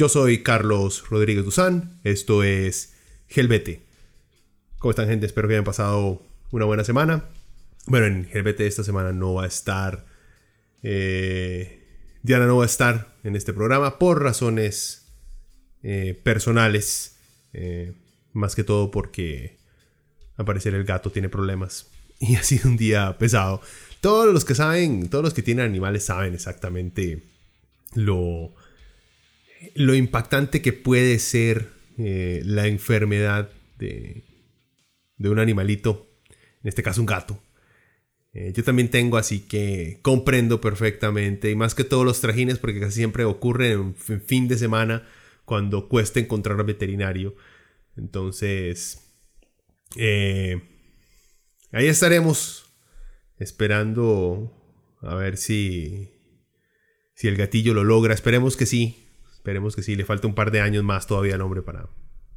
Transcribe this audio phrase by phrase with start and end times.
[0.00, 2.94] Yo soy Carlos Rodríguez Duzán, esto es
[3.28, 3.82] Gelbete.
[4.78, 5.26] ¿Cómo están gente?
[5.26, 6.22] Espero que hayan pasado
[6.52, 7.26] una buena semana.
[7.84, 10.06] Bueno, en Gelbete esta semana no va a estar...
[10.82, 11.86] Eh,
[12.22, 15.12] Diana no va a estar en este programa por razones
[15.82, 17.18] eh, personales.
[17.52, 17.92] Eh,
[18.32, 19.58] más que todo porque
[20.38, 21.90] al parecer el gato tiene problemas.
[22.20, 23.60] Y ha sido un día pesado.
[24.00, 27.22] Todos los que saben, todos los que tienen animales saben exactamente
[27.92, 28.54] lo
[29.74, 34.24] lo impactante que puede ser eh, la enfermedad de,
[35.18, 36.08] un animalito,
[36.62, 37.42] en este caso un gato.
[38.32, 42.80] Eh, yo también tengo, así que comprendo perfectamente, y más que todos los trajines, porque
[42.80, 45.06] casi siempre ocurre en, fin de semana
[45.44, 47.34] cuando cuesta encontrar al veterinario.
[47.96, 49.12] Entonces,
[49.96, 50.62] eh,
[51.72, 52.72] ahí estaremos
[53.38, 54.56] esperando
[55.02, 56.10] a ver si,
[57.14, 58.14] si el gatillo lo logra.
[58.14, 59.09] Esperemos que sí,
[59.40, 61.88] Esperemos que sí, le falta un par de años más todavía al hombre para,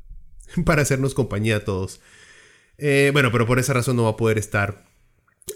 [0.65, 1.99] para hacernos compañía a todos.
[2.77, 4.85] Eh, bueno, pero por esa razón no va a poder estar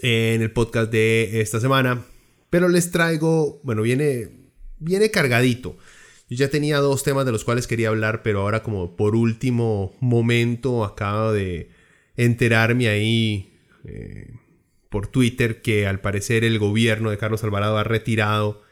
[0.02, 2.04] en el podcast de esta semana.
[2.50, 4.28] Pero les traigo, bueno, viene,
[4.78, 5.78] viene cargadito.
[6.28, 9.96] Yo ya tenía dos temas de los cuales quería hablar, pero ahora como por último
[10.00, 11.70] momento acabo de
[12.14, 14.34] enterarme ahí eh,
[14.90, 18.67] por Twitter que al parecer el gobierno de Carlos Alvarado ha retirado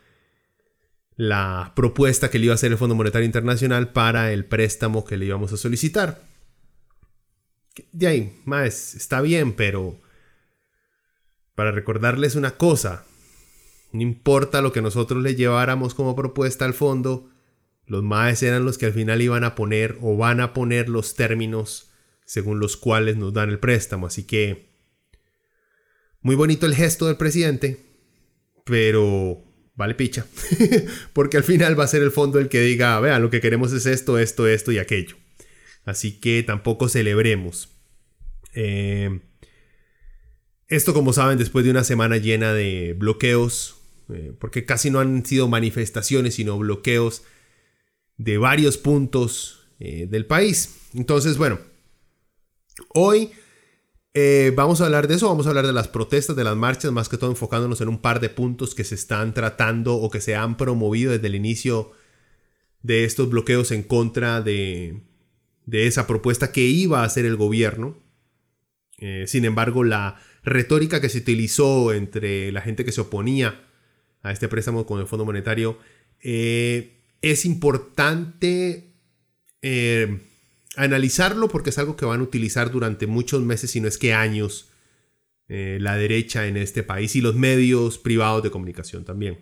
[1.16, 5.16] la propuesta que le iba a hacer el Fondo Monetario Internacional para el préstamo que
[5.16, 6.22] le íbamos a solicitar.
[7.93, 9.99] De ahí, más, está bien, pero
[11.54, 13.04] para recordarles una cosa,
[13.93, 17.31] no importa lo que nosotros le lleváramos como propuesta al fondo,
[17.87, 21.15] los MAES eran los que al final iban a poner o van a poner los
[21.15, 21.91] términos
[22.25, 24.06] según los cuales nos dan el préstamo.
[24.06, 24.69] Así que,
[26.21, 27.87] muy bonito el gesto del presidente,
[28.65, 29.46] pero
[29.77, 30.27] vale picha.
[31.13, 33.73] Porque al final va a ser el fondo el que diga, vean, lo que queremos
[33.73, 35.17] es esto, esto, esto y aquello.
[35.85, 37.69] Así que tampoco celebremos.
[38.55, 39.21] Eh,
[40.69, 43.77] esto, como saben, después de una semana llena de bloqueos,
[44.13, 47.23] eh, porque casi no han sido manifestaciones, sino bloqueos
[48.17, 50.77] de varios puntos eh, del país.
[50.95, 51.61] Entonces, bueno,
[52.95, 53.31] hoy
[54.19, 56.91] eh, vamos a hablar de eso, vamos a hablar de las protestas, de las marchas,
[56.91, 60.22] más que todo enfocándonos en un par de puntos que se están tratando o que
[60.22, 61.93] se han promovido desde el inicio
[62.81, 65.03] de estos bloqueos en contra de,
[65.71, 67.99] esa propuesta que iba a hacer el gobierno.
[68.97, 73.66] Eh, sin embargo, la retórica que se utilizó entre la gente que se oponía
[74.22, 75.78] a este préstamo con el Fondo Monetario
[76.22, 78.94] eh, es importante
[80.77, 84.15] analizarlo porque es algo que van a utilizar durante muchos meses, si no es que
[84.15, 84.69] años,
[85.49, 89.39] eh, la derecha en este país y los medios privados de comunicación también.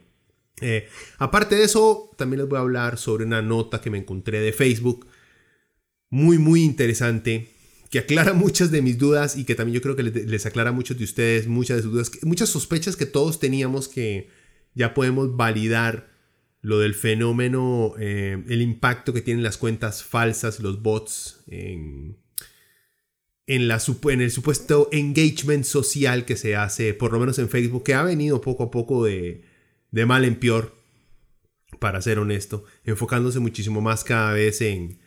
[0.61, 4.41] Eh, aparte de eso, también les voy a hablar sobre una nota que me encontré
[4.41, 5.07] de Facebook,
[6.11, 7.49] muy, muy interesante,
[7.91, 10.71] que aclara muchas de mis dudas y que también yo creo que les, les aclara
[10.71, 14.29] a muchos de ustedes muchas de sus dudas, muchas sospechas que todos teníamos que
[14.75, 16.14] ya podemos validar
[16.65, 22.17] lo del fenómeno, eh, el impacto que tienen las cuentas falsas, los bots, en,
[23.47, 28.03] la, el supuesto engagement social que se hace, por lo menos en Facebook, que ha
[28.03, 29.45] venido poco a poco de,
[29.93, 30.75] mal en peor,
[31.81, 34.99] para ser honesto, enfocándose muchísimo más cada vez en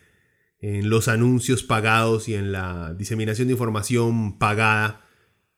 [0.62, 5.08] los anuncios pagados y en la diseminación de información pagada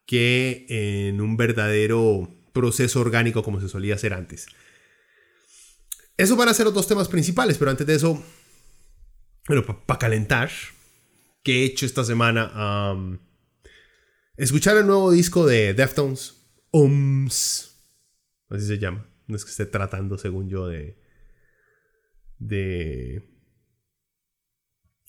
[0.06, 4.48] que en un verdadero proceso orgánico como se solía hacer antes.
[6.20, 8.22] Eso van a ser los dos temas principales, pero antes de eso,
[9.48, 10.52] bueno, para calentar,
[11.44, 12.92] ¿qué he hecho esta semana?
[14.36, 16.36] escuchar el nuevo disco de Deftones,
[16.72, 17.74] OMS,
[18.50, 19.10] así se llama.
[19.28, 21.02] No es que esté tratando, según yo, de.
[22.38, 23.24] de.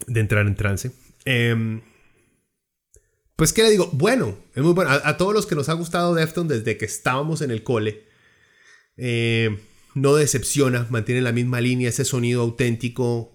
[0.06, 0.92] de entrar en trance.
[1.24, 1.82] Em,
[3.34, 3.90] pues, ¿qué le digo?
[3.94, 4.92] Bueno, es muy bueno.
[4.92, 8.06] A, todos los que nos ha gustado Deftones desde que estábamos en el cole.
[8.96, 9.58] Eh,
[9.94, 13.32] no decepciona, mantiene la misma línea, ese sonido auténtico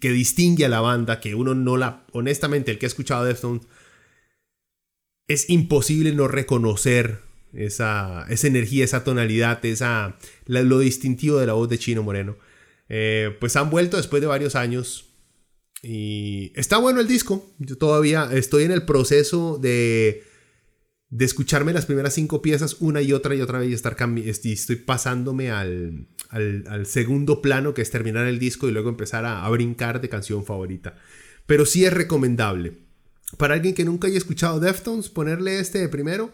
[0.00, 3.66] que distingue a la banda, que uno no la, honestamente, el que ha escuchado Deftones,
[5.28, 7.20] es imposible no reconocer
[7.52, 12.36] esa, esa energía, esa tonalidad, esa, lo distintivo de la voz de Chino Moreno.
[12.88, 15.10] Eh, pues han vuelto después de varios años
[15.82, 17.48] y está bueno el disco.
[17.58, 20.24] Yo todavía estoy en el proceso de,
[21.10, 24.28] de escucharme las primeras cinco piezas una y otra y otra vez y estar y
[24.28, 29.48] estoy pasándome al, al, segundo plano que es terminar el disco y luego empezar a,
[29.50, 30.96] brincar de canción favorita.
[31.46, 32.78] Pero sí es recomendable.
[33.36, 36.32] Para alguien que nunca haya escuchado Deftones, ponerle este de primero,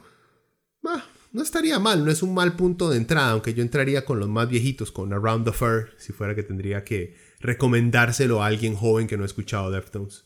[1.32, 4.28] no estaría mal, no es un mal punto de entrada, aunque yo entraría con los
[4.28, 9.06] más viejitos, con Around the Fur, si fuera que tendría que recomendárselo a alguien joven
[9.06, 10.24] que no ha escuchado Deftones.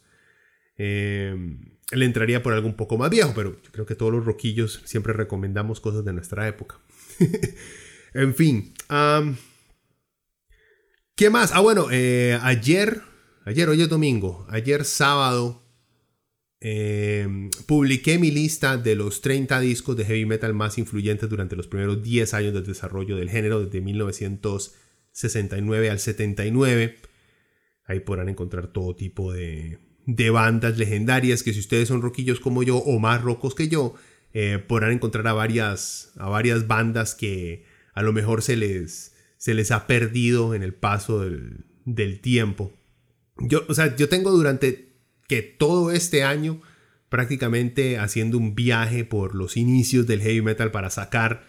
[0.76, 1.34] Eh,
[1.92, 5.12] le entraría por algo un poco más viejo, pero creo que todos los roquillos siempre
[5.12, 6.78] recomendamos cosas de nuestra época.
[8.14, 8.74] en fin.
[11.14, 11.52] ¿Qué más?
[11.52, 13.02] Ah, bueno, eh, ayer,
[13.44, 15.62] ayer, hoy es domingo, ayer sábado,
[16.60, 21.66] eh, publiqué mi lista de los 30 discos de heavy metal más influyentes durante los
[21.66, 26.96] primeros 10 años del desarrollo del género, desde 1969 al 79.
[27.84, 29.78] Ahí podrán encontrar todo tipo de,
[30.16, 33.94] de bandas legendarias que si ustedes son roquillos como yo o más rocos que yo,
[34.32, 37.64] eh, podrán encontrar a varias, a varias bandas que
[37.94, 42.72] a lo mejor se les, se les ha perdido en el paso del, del tiempo.
[43.38, 44.92] Yo, o sea, yo tengo durante
[45.28, 46.60] que todo este año
[47.08, 51.44] prácticamente haciendo un viaje por los inicios del heavy metal para sacar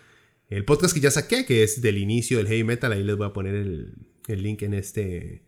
[0.50, 2.92] el podcast que ya saqué, que es del inicio del heavy metal.
[2.92, 3.96] Ahí les voy a poner el,
[4.28, 5.46] el link en este,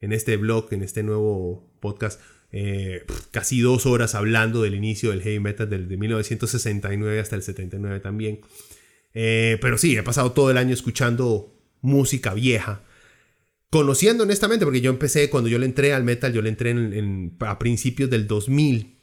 [0.00, 2.20] en este blog, en este nuevo podcast.
[2.56, 7.98] Eh, casi dos horas hablando del inicio del heavy metal desde 1969 hasta el 79
[7.98, 8.42] también.
[9.12, 12.84] Eh, pero sí, he pasado todo el año escuchando música vieja.
[13.70, 17.36] Conociendo honestamente, porque yo empecé, cuando yo le entré al metal, yo le entré en,
[17.40, 19.00] a principios del 2000.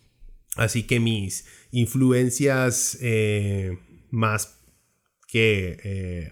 [0.56, 3.78] Así que mis influencias eh,
[4.12, 4.60] más
[5.28, 6.32] que...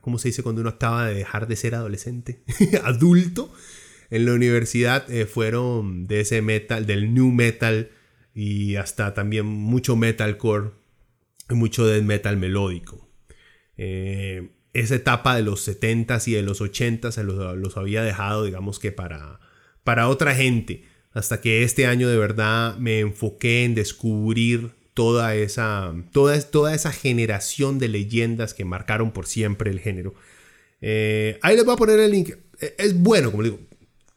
[0.00, 2.42] ¿Cómo se dice cuando uno acaba de dejar de ser adolescente?
[2.82, 3.52] Adulto.
[4.12, 7.88] En la universidad eh, fueron de ese metal, del new metal
[8.34, 10.72] y hasta también mucho metalcore
[11.48, 13.08] y mucho death metal melódico.
[13.78, 18.78] Eh, esa etapa de los 70s y de los 80s los, los, había dejado, digamos
[18.78, 19.40] que para,
[19.82, 25.94] para otra gente, hasta que este año de verdad me enfoqué en descubrir toda esa,
[26.12, 30.12] toda, toda esa generación de leyendas que marcaron por siempre el género.
[30.82, 32.34] Eh, ahí les voy a poner el link.
[32.76, 33.71] Es bueno, como digo.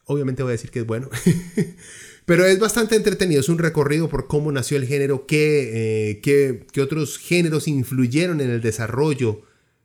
[0.06, 1.10] Obviamente voy a decir que es bueno.
[2.26, 3.40] Pero es bastante entretenido.
[3.40, 8.50] Es un recorrido por cómo nació el género, qué, eh, qué, otros géneros influyeron en
[8.50, 9.44] el desarrollo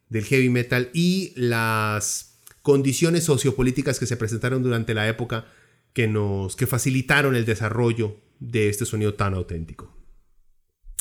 [0.09, 5.47] del heavy metal y las condiciones sociopolíticas que se presentaron durante la época
[5.93, 9.95] que nos que facilitaron el desarrollo de este sonido tan auténtico.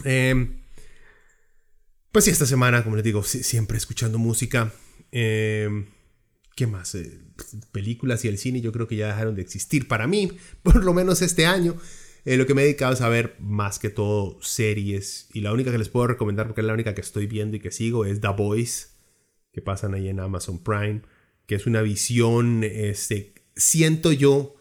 [0.04, 0.62] Em,
[2.12, 4.74] pues sí, esta semana, como les digo, siempre escuchando música.
[5.12, 5.88] Em,
[6.56, 6.96] ¿Qué más?
[7.72, 10.32] Películas y el cine yo creo que ya dejaron de existir para mí,
[10.64, 11.76] por lo menos este año.
[12.26, 15.30] Eh, lo que me he dedicado es a ver más que todo series.
[15.34, 17.60] Y la única que les puedo recomendar, porque es la única que estoy viendo y
[17.60, 18.98] que sigo, es The Boys,
[19.52, 21.02] que pasan ahí en Amazon Prime,
[21.46, 24.56] que es una visión, este, siento yo,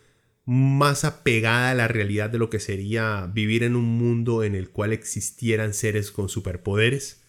[0.51, 4.71] más apegada a la realidad de lo que sería vivir en un mundo en el
[4.71, 7.23] cual existieran seres con superpoderes,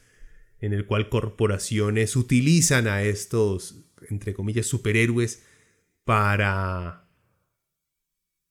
[0.62, 5.44] en el cual corporaciones utilizan a estos, entre comillas, superhéroes
[6.04, 7.10] para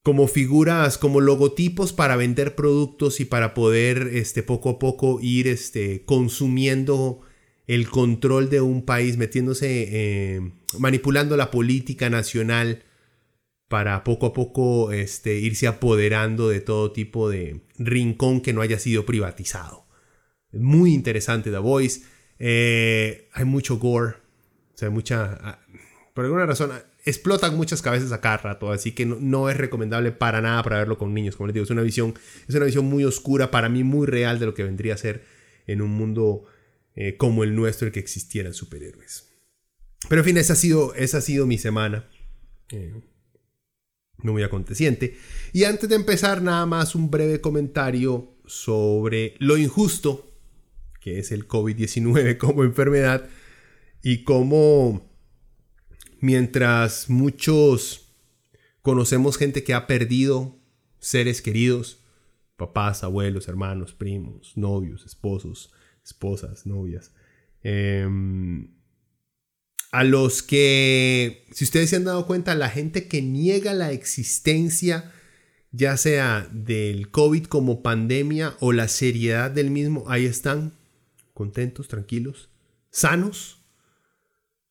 [0.03, 5.47] como figuras, como logotipos para vender productos y para poder este, poco a poco ir
[5.47, 7.21] este, consumiendo
[7.67, 12.83] el control de un país, metiéndose, eh, manipulando la política nacional
[13.67, 18.79] para poco a poco este, irse apoderando de todo tipo de rincón que no haya
[18.79, 19.85] sido privatizado.
[20.51, 22.01] Muy interesante The Voice.
[22.39, 24.15] Eh, hay mucho gore.
[24.79, 25.37] Sea, mucha...
[25.41, 25.59] Ah,
[26.13, 26.71] por alguna razón
[27.05, 30.97] explotan muchas cabezas a cada rato, así que no, es recomendable para nada para verlo
[30.97, 31.35] con niños.
[31.35, 32.13] Como les digo, es una visión,
[32.47, 35.23] es una visión muy oscura, para mí muy real de lo que vendría a ser
[35.67, 36.45] en un mundo
[36.95, 39.29] eh, como el nuestro, el que existieran superhéroes.
[40.09, 42.09] Pero en fin, esa ha sido, esa ha sido mi semana.
[42.71, 42.93] Eh,
[44.17, 45.17] muy aconteciente.
[45.53, 50.29] Y antes de empezar, nada más un breve comentario sobre lo injusto
[50.99, 53.27] que es el COVID-19 como enfermedad
[54.01, 55.09] y cómo
[56.19, 58.13] mientras muchos
[58.81, 60.57] conocemos gente que ha perdido
[60.99, 61.99] seres queridos,
[62.55, 65.71] papás, abuelos, hermanos, primos, novios, esposos,
[66.03, 67.13] esposas, novias,
[67.63, 68.69] em,
[69.91, 75.11] a los que, si ustedes se han dado cuenta, la gente que niega la existencia
[75.71, 80.73] ya sea del COVID como pandemia o la seriedad del mismo, ahí están,
[81.33, 82.49] contentos, tranquilos,
[82.89, 83.58] sanos.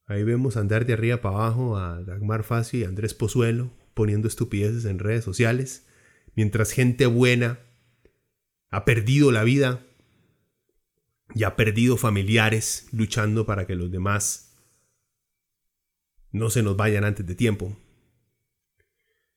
[0.08, 4.86] Ahí vemos andar de arriba para abajo a Dagmar Facio y Andrés Pozuelo poniendo estupideces
[4.86, 5.84] en redes sociales,
[6.34, 7.60] mientras gente buena
[8.70, 9.84] ha perdido la vida
[11.34, 14.54] y ha perdido familiares luchando para que los demás
[16.32, 17.76] no se nos vayan antes de tiempo.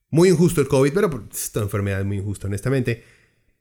[0.08, 3.04] Muy injusto el COVID, pero pues, esta enfermedad es muy injusta, honestamente.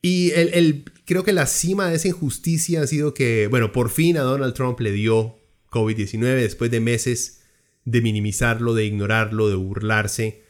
[0.01, 4.17] Y el, creo que la cima de esa injusticia ha sido que, bueno, por fin
[4.17, 5.40] a Donald Trump le dio
[5.71, 7.43] COVID-19 después de meses
[7.85, 10.43] de minimizarlo, de ignorarlo, de burlarse.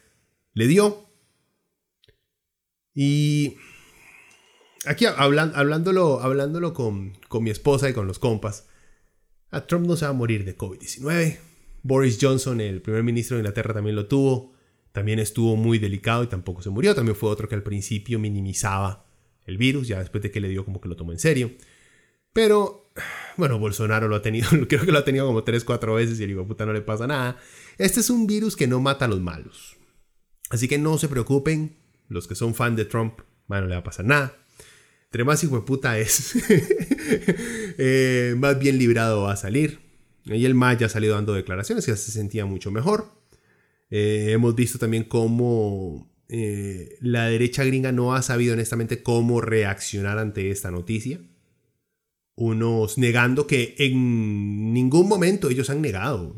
[0.53, 1.07] Le dio.
[2.93, 3.55] Y
[4.85, 8.67] aquí hablándolo, hablándolo con, con mi esposa y con los compas,
[9.49, 11.37] a Trump no se va a morir de COVID-19.
[11.83, 14.51] Boris Johnson, el primer ministro de Inglaterra, también lo tuvo
[14.91, 16.93] también estuvo muy delicado y tampoco se murió.
[16.95, 19.05] También fue otro que al principio minimizaba
[19.45, 21.51] el virus, ya después de que le dio como que lo tomó en serio.
[22.33, 22.91] Pero,
[23.37, 26.23] bueno, Bolsonaro lo ha tenido, creo que lo ha tenido como 3, 4 veces y
[26.23, 27.37] el hijo puta no le pasa nada.
[27.77, 29.77] Este es un virus que no mata a los malos.
[30.49, 31.77] Así que no se preocupen,
[32.09, 34.37] los que son fan de Trump, bueno, no le va a pasar nada.
[35.05, 36.35] Entre más hijo de puta es,
[37.77, 39.79] eh, más bien librado va a salir.
[40.23, 43.11] Y el MA ya ha salido dando declaraciones, ya se sentía mucho mejor.
[43.89, 50.17] Eh, hemos visto también cómo eh, la derecha gringa no ha sabido honestamente cómo reaccionar
[50.17, 51.19] ante esta noticia.
[52.43, 56.35] Unos negando que en ningún momento ellos han negado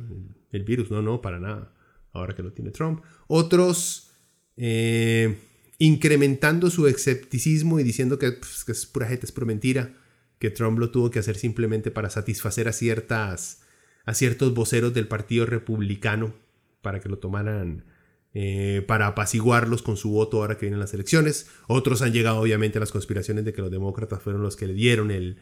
[0.51, 1.73] el virus, no, no, para nada,
[2.11, 3.01] ahora que lo tiene Trump.
[3.27, 4.11] Otros
[4.57, 5.37] eh,
[5.77, 9.95] incrementando su escepticismo y diciendo que, pues, que es pura gente, es pura mentira,
[10.39, 13.61] que Trump lo tuvo que hacer simplemente para satisfacer a, ciertas,
[14.03, 16.33] a ciertos voceros del Partido Republicano
[16.81, 17.85] para que lo tomaran
[18.33, 21.49] eh, para apaciguarlos con su voto ahora que vienen las elecciones.
[21.67, 24.73] Otros han llegado obviamente a las conspiraciones de que los demócratas fueron los que le
[24.73, 25.37] dieron el,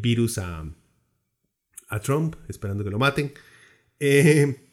[0.00, 0.64] virus a,
[1.88, 3.32] a, Trump, esperando que lo maten.
[3.98, 4.66] Eh,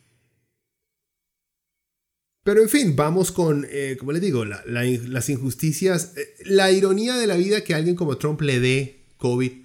[2.44, 7.38] pero en fin, vamos con, eh, como les digo, las injusticias, la ironía de la
[7.38, 9.64] vida que alguien como Trump le dé COVID.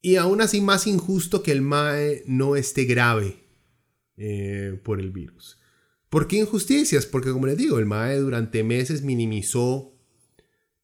[0.00, 3.36] Y aún así más injusto que el MAE no esté grave
[4.16, 5.58] eh, por el virus.
[6.08, 7.06] ¿Por qué injusticias?
[7.06, 9.92] Porque como les digo, el MAE durante meses minimizó,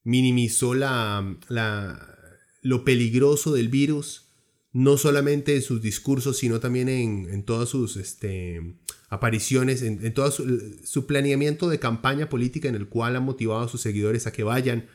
[0.02, 2.09] minimizó la, la,
[2.62, 4.30] lo peligroso del virus,
[4.72, 8.76] no solamente en sus discursos, sino también en, todas sus este,
[9.08, 13.80] apariciones, en, todo su, planeamiento de campaña política en el cual ha motivado a sus
[13.80, 14.88] seguidores a que vayan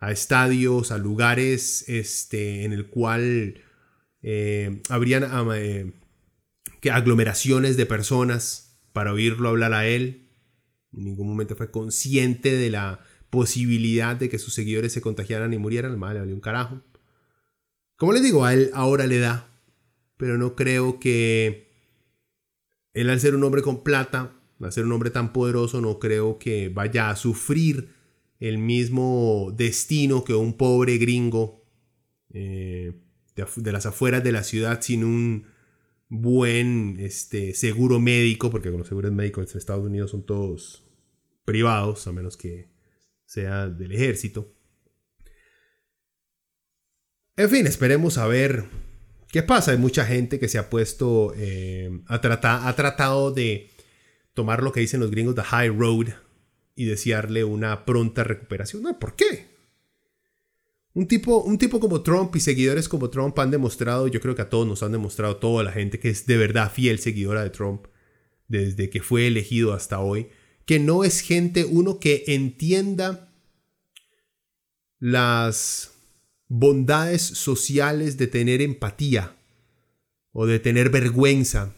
[0.00, 3.62] a estadios, a lugares este, en el cual
[4.22, 5.92] eh, habrían eh,
[6.80, 10.28] que aglomeraciones de personas para oírlo hablar a él.
[10.92, 13.00] En ningún momento fue consciente de la
[13.30, 15.96] posibilidad de que sus seguidores se contagiaran y murieran.
[15.98, 16.82] Mal le valió un carajo.
[18.02, 19.48] Como les digo, a él ahora le da.
[20.16, 21.68] Pero no creo que
[22.94, 26.36] él al ser un hombre con plata, al ser un hombre tan poderoso, no creo
[26.36, 27.90] que vaya a sufrir
[28.40, 31.64] el mismo destino que un pobre gringo
[32.30, 33.00] eh,
[33.36, 35.46] de, las afueras de la ciudad sin un
[36.08, 40.82] buen este, seguro médico, porque con los seguros médicos en Estados Unidos son todos
[41.44, 42.68] privados, a menos que
[43.26, 44.52] sea del ejército.
[47.36, 48.64] En fin, esperemos a ver
[49.30, 49.72] qué pasa.
[49.72, 53.70] Hay mucha gente que se ha puesto eh, a tratar, ha tratado de
[54.34, 56.08] tomar lo que dicen los gringos de high road
[56.74, 58.82] y desearle una pronta recuperación.
[58.82, 59.50] No, ¿por qué?
[60.94, 64.42] Un tipo, un tipo como Trump y seguidores como Trump han demostrado, yo creo que
[64.42, 67.48] a todos nos han demostrado, toda la gente que es de verdad fiel seguidora de
[67.48, 67.86] Trump,
[68.48, 70.28] desde que fue elegido hasta hoy,
[70.66, 73.32] que no es gente, uno, que entienda
[74.98, 75.91] las
[76.54, 79.34] bondades sociales de tener empatía
[80.32, 81.74] o de tener vergüenza.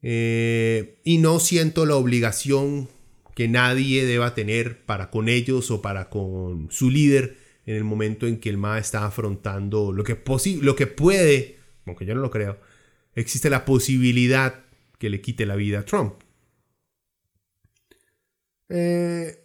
[0.00, 2.88] Eh, y no siento la obligación
[3.34, 8.26] que nadie deba tener para con ellos o para con su líder en el momento
[8.26, 10.18] en que el MA está afrontando lo que,
[10.62, 12.58] lo que puede, aunque yo no lo creo,
[13.14, 14.64] existe la posibilidad
[14.98, 16.14] que le quite la vida a Trump.
[18.70, 19.41] Eh,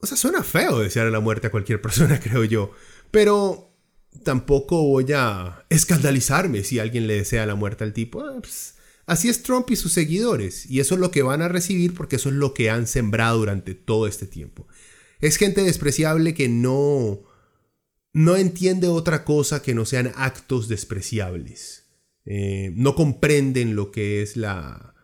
[0.00, 2.72] o sea, suena feo desear la muerte a cualquier persona, creo yo.
[3.10, 3.76] Pero
[4.24, 8.20] tampoco voy a escandalizarme si alguien le desea la muerte al tipo.
[8.20, 8.76] Ah, pues,
[9.06, 10.66] así es Trump y sus seguidores.
[10.70, 13.38] Y eso es lo que van a recibir porque eso es lo que han sembrado
[13.38, 14.66] durante todo este tiempo.
[15.20, 17.22] Es gente despreciable que no,
[18.12, 21.86] no entiende otra cosa que no sean actos despreciables.
[22.24, 24.94] eh, no comprenden lo que es la,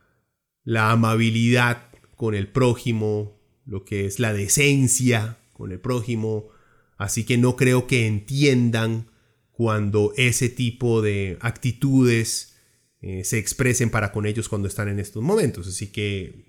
[0.62, 3.33] la amabilidad con el prójimo,
[3.66, 6.48] lo que es la decencia con el prójimo,
[6.96, 9.10] así que no creo que entiendan
[9.52, 12.56] cuando ese tipo de actitudes
[13.00, 15.68] eh, se expresen para con ellos cuando están en estos momentos.
[15.68, 16.44] Así que,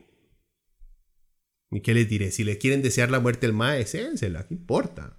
[1.72, 2.32] ¿y qué les diré?
[2.32, 5.18] Si le quieren desear la muerte al Mae, sénsela, ¿qué importa?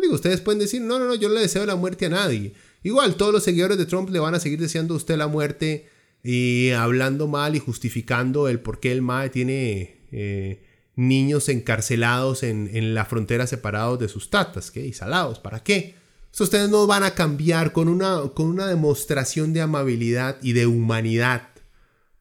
[0.00, 2.52] digo, ustedes pueden decir, no, no, no, yo no le deseo la muerte a nadie.
[2.82, 5.88] Igual, todos los seguidores de Trump le van a seguir deseando a usted la muerte
[6.22, 10.65] y hablando mal y justificando el por qué el MAE tiene eh,
[10.96, 14.84] niños encarcelados en, la frontera separados de sus tatas, ¿qué?
[14.84, 15.94] Y salados, ¿para qué?
[16.38, 21.48] ustedes no van a cambiar con una, con una demostración de amabilidad y de humanidad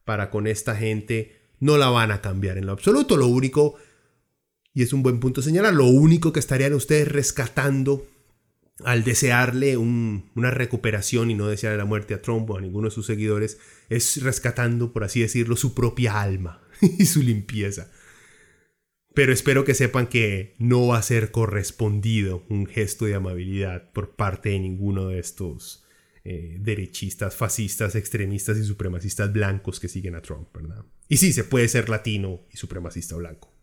[0.06, 1.42] para con esta gente.
[1.60, 3.18] No la van a cambiar en lo absoluto.
[3.18, 3.76] Lo único,
[4.74, 8.08] y es un buen punto señalar, lo único que estarían ustedes rescatando
[8.84, 12.96] al desearle una recuperación y no desearle la muerte a Trump o a ninguno de
[12.96, 13.58] sus seguidores,
[13.90, 17.90] es rescatando, por así decirlo, su propia alma y su limpieza.
[19.16, 24.16] Pero espero que sepan que no va a ser correspondido un gesto de amabilidad por
[24.16, 25.86] parte de ninguno de estos
[26.26, 30.84] eh, derechistas, fascistas, extremistas y supremacistas blancos que siguen a Trump, ¿verdad?
[31.08, 33.54] Y sí, se puede ser latino y supremacista blanco.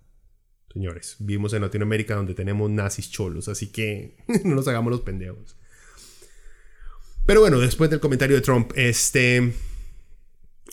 [0.72, 5.58] Señores, vivimos en Latinoamérica donde tenemos nazis cholos, así que no nos hagamos los pendejos.
[7.26, 9.52] Pero bueno, después del comentario de Trump, este.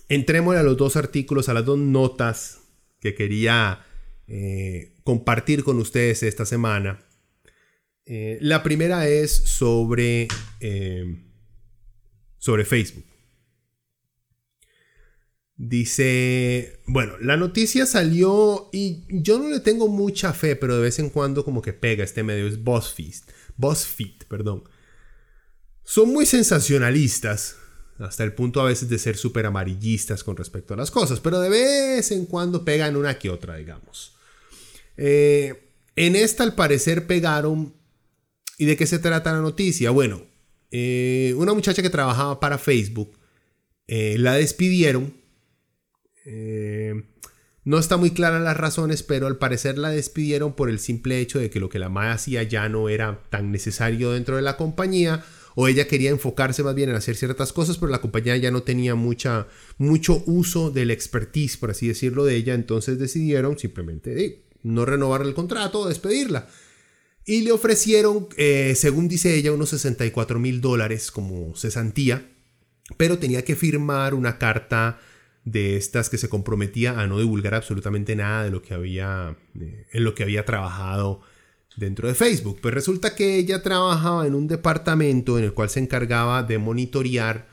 [0.07, 2.61] Entremos a los dos artículos, a las dos notas
[3.01, 3.85] que quería
[4.31, 7.03] eh, compartir con ustedes esta semana.
[8.05, 10.27] Eh, la primera es sobre,
[10.59, 11.03] eh,
[12.37, 13.05] sobre Facebook.
[15.55, 20.99] Dice, bueno, la noticia salió y yo no le tengo mucha fe, pero de vez
[20.99, 23.23] en cuando como que pega este medio, es BuzzFeed,
[23.57, 24.63] BuzzFeed, perdón.
[25.83, 27.57] Son muy sensacionalistas,
[27.97, 31.39] hasta el punto a veces de ser súper amarillistas con respecto a las cosas, pero
[31.39, 34.18] de vez en cuando pegan una que otra, digamos.
[35.01, 35.53] Eh,
[35.95, 37.73] en esta al parecer pegaron...
[38.57, 39.89] ¿Y de qué se trata la noticia?
[39.89, 40.21] Bueno,
[40.69, 43.17] eh, una muchacha que trabajaba para Facebook
[43.87, 45.13] eh, la despidieron.
[47.63, 51.39] no está muy clara las razones, pero al parecer la despidieron por el simple hecho
[51.39, 54.57] de que lo que la MAE hacía ya no era tan necesario dentro de la
[54.57, 55.23] compañía
[55.55, 58.63] o ella quería enfocarse más bien en hacer ciertas cosas, pero la compañía ya no
[58.63, 64.85] tenía mucha, mucho uso del expertise, por así decirlo, de ella, entonces decidieron simplemente no
[64.85, 66.47] renovar el contrato despedirla.
[67.25, 72.27] Y le ofrecieron, eh, según dice ella, unos 64 mil dólares como cesantía,
[72.97, 74.99] pero tenía que firmar una carta
[75.45, 80.03] de estas que se comprometía a no divulgar absolutamente nada de lo que había, en
[80.03, 81.21] lo que había trabajado
[81.77, 82.59] dentro de Facebook.
[82.61, 87.47] Pues resulta que ella trabajaba en un departamento en el cual se encargaba de monitorear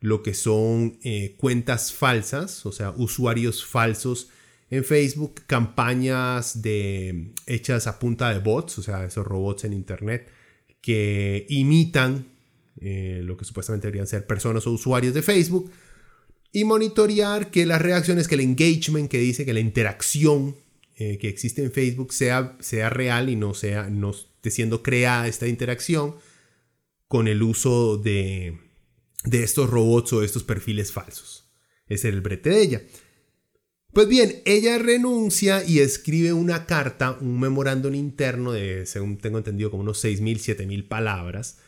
[0.00, 4.28] lo que son eh, cuentas falsas, o sea, usuarios falsos
[4.72, 10.30] en Facebook campañas de, hechas a punta de bots, o sea, esos robots en Internet
[10.80, 12.26] que imitan
[12.80, 15.70] eh, lo que supuestamente deberían ser personas o usuarios de Facebook
[16.52, 20.56] y monitorear que las reacciones, que el engagement, que dice que la interacción
[20.96, 25.28] eh, que existe en Facebook sea, sea real y no sea no esté siendo creada
[25.28, 26.14] esta interacción
[27.08, 28.58] con el uso de,
[29.24, 31.44] de estos robots o estos perfiles falsos.
[31.88, 32.82] Ese el brete de ella.
[33.92, 39.70] Pues bien, ella renuncia y escribe una carta, un memorándum interno de, según tengo entendido,
[39.70, 41.58] como unos 6.000, 7.000 palabras,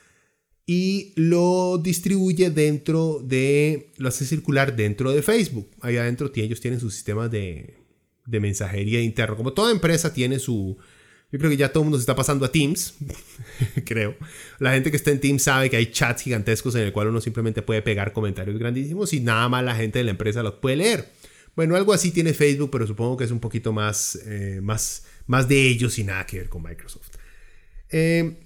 [0.67, 5.69] y lo distribuye dentro de, lo hace circular dentro de Facebook.
[5.83, 7.77] Ahí adentro ellos tienen su sistema de,
[8.25, 9.37] de mensajería interno.
[9.37, 10.79] Como toda empresa tiene su...
[11.31, 12.95] Yo creo que ya todo el mundo se está pasando a Teams,
[13.85, 14.17] creo.
[14.61, 17.21] La gente que está en Teams sabe que hay chats gigantescos en el cual uno
[17.21, 20.77] simplemente puede pegar comentarios grandísimos y nada más la gente de la empresa los puede
[20.77, 21.09] leer.
[21.57, 25.49] Bueno, algo así tiene Facebook, pero supongo que es un poquito más, eh, más, más
[25.49, 27.17] de ellos y nada que ver con Microsoft.
[27.91, 28.39] Eh,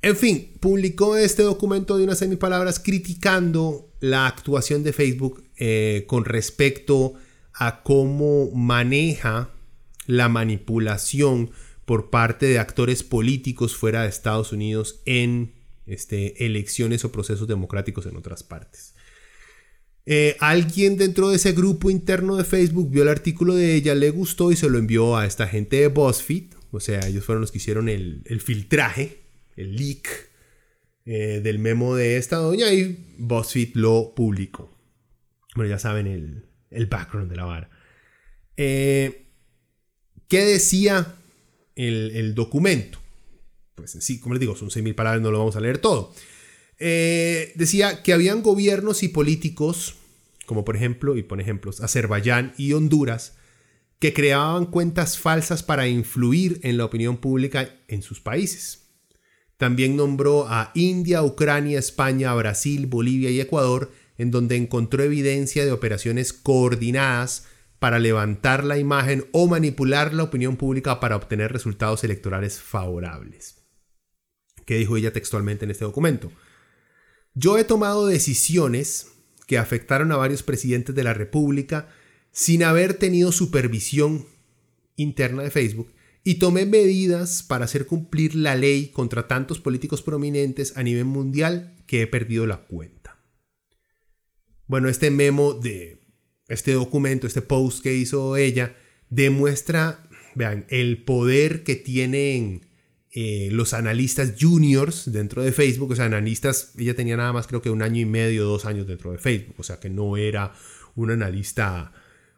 [0.00, 6.24] en fin, publicó este documento de unas semipalabras criticando la actuación de Facebook eh, con
[6.24, 7.14] respecto
[7.54, 9.50] a cómo maneja
[10.06, 11.50] la manipulación
[11.84, 15.52] por parte de actores políticos fuera de Estados Unidos en
[15.86, 18.94] este, elecciones o procesos democráticos en otras partes.
[20.04, 24.10] Eh, alguien dentro de ese grupo interno de Facebook vio el artículo de ella, le
[24.10, 26.54] gustó y se lo envió a esta gente de BuzzFeed.
[26.72, 29.20] O sea, ellos fueron los que hicieron el, filtraje,
[29.56, 30.30] el leak
[31.04, 34.76] eh, del memo de esta doña y BuzzFeed lo publicó.
[35.54, 36.06] Bueno, ya saben
[36.70, 37.70] el, background de la vara.
[38.56, 39.26] Eh,
[40.28, 41.14] ¿Qué decía
[41.76, 42.98] el, el, documento?
[43.74, 46.14] Pues sí, como les digo, son 6.000 palabras, no lo vamos a leer todo.
[46.84, 49.94] Eh, decía que habían gobiernos y políticos,
[50.46, 53.36] como por ejemplo, y pone ejemplos, Azerbaiyán y Honduras,
[54.00, 58.88] que creaban cuentas falsas para influir en la opinión pública en sus países.
[59.58, 65.70] También nombró a India, Ucrania, España, Brasil, Bolivia y Ecuador, en donde encontró evidencia de
[65.70, 67.46] operaciones coordinadas
[67.78, 73.62] para levantar la imagen o manipular la opinión pública para obtener resultados electorales favorables.
[74.66, 76.32] ¿Qué dijo ella textualmente en este documento?
[77.34, 79.08] Yo he tomado decisiones
[79.46, 81.88] que afectaron a varios presidentes de la República
[82.30, 84.26] sin haber tenido supervisión
[84.96, 85.92] interna de Facebook
[86.24, 91.74] y tomé medidas para hacer cumplir la ley contra tantos políticos prominentes a nivel mundial
[91.86, 93.18] que he perdido la cuenta.
[94.66, 96.00] Bueno, este memo de
[96.48, 98.76] este documento, este post que hizo ella,
[99.10, 102.71] demuestra, vean, el poder que tienen
[103.14, 107.60] eh, los analistas juniors dentro de Facebook, o sea, analistas, ella tenía nada más creo
[107.60, 110.54] que un año y medio, dos años dentro de Facebook, o sea, que no era
[110.94, 111.92] un analista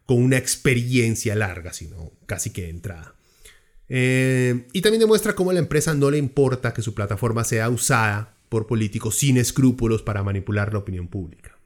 [0.04, 3.14] con una experiencia larga, sino casi que de entrada.
[3.88, 7.68] Eh, y también demuestra cómo a la empresa no le importa que su plataforma sea
[7.68, 11.56] usada por políticos sin escrúpulos para manipular la opinión pública.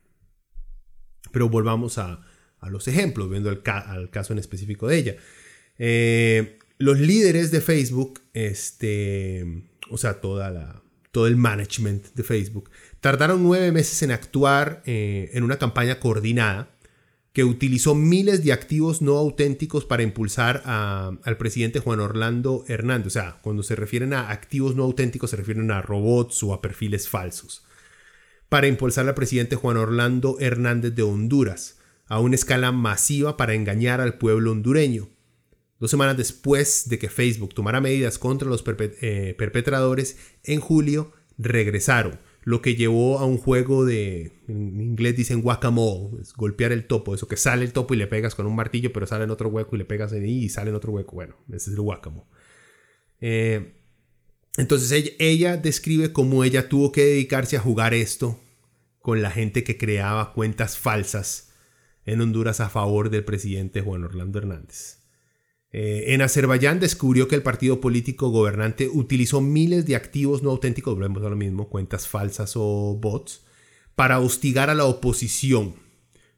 [1.33, 2.21] Pero volvamos a,
[2.69, 5.17] los ejemplos, viendo el al caso en específico de ella.
[5.79, 12.71] Eh, los líderes de Facebook, este, o sea, toda la, todo el management de Facebook,
[13.01, 16.71] tardaron nueve meses en actuar eh, en una campaña coordinada
[17.33, 23.07] que utilizó miles de activos no auténticos para impulsar al presidente Juan Orlando Hernández.
[23.07, 26.61] O sea, cuando se refieren a activos no auténticos se refieren a robots o a
[26.61, 27.65] perfiles falsos.
[28.49, 34.01] Para impulsar al presidente Juan Orlando Hernández de Honduras a una escala masiva para engañar
[34.01, 35.09] al pueblo hondureño.
[35.79, 42.19] Dos semanas después de que Facebook tomara medidas contra los eh, perpetradores, en julio regresaron
[42.49, 47.29] lo que llevó a un juego de, en inglés dicen guacamole, golpear el topo, eso
[47.29, 49.77] que sale el topo y le pegas con un martillo, pero sale en otro hueco
[49.77, 51.15] y le pegas ahí y sale en otro hueco.
[51.15, 52.27] Bueno, ese es el guacamole.
[53.21, 53.75] Eh,
[54.57, 58.41] entonces ella, describe cómo ella tuvo que dedicarse a jugar esto
[59.01, 61.53] con la gente que creaba cuentas falsas
[62.07, 64.98] en Honduras a favor del presidente Juan Orlando Hernández.
[65.73, 70.95] Eh, en Azerbaiyán descubrió que el partido político gobernante utilizó miles de activos no auténticos,
[70.95, 73.45] volvemos a lo mismo, cuentas falsas o bots,
[73.95, 75.75] para hostigar a la oposición.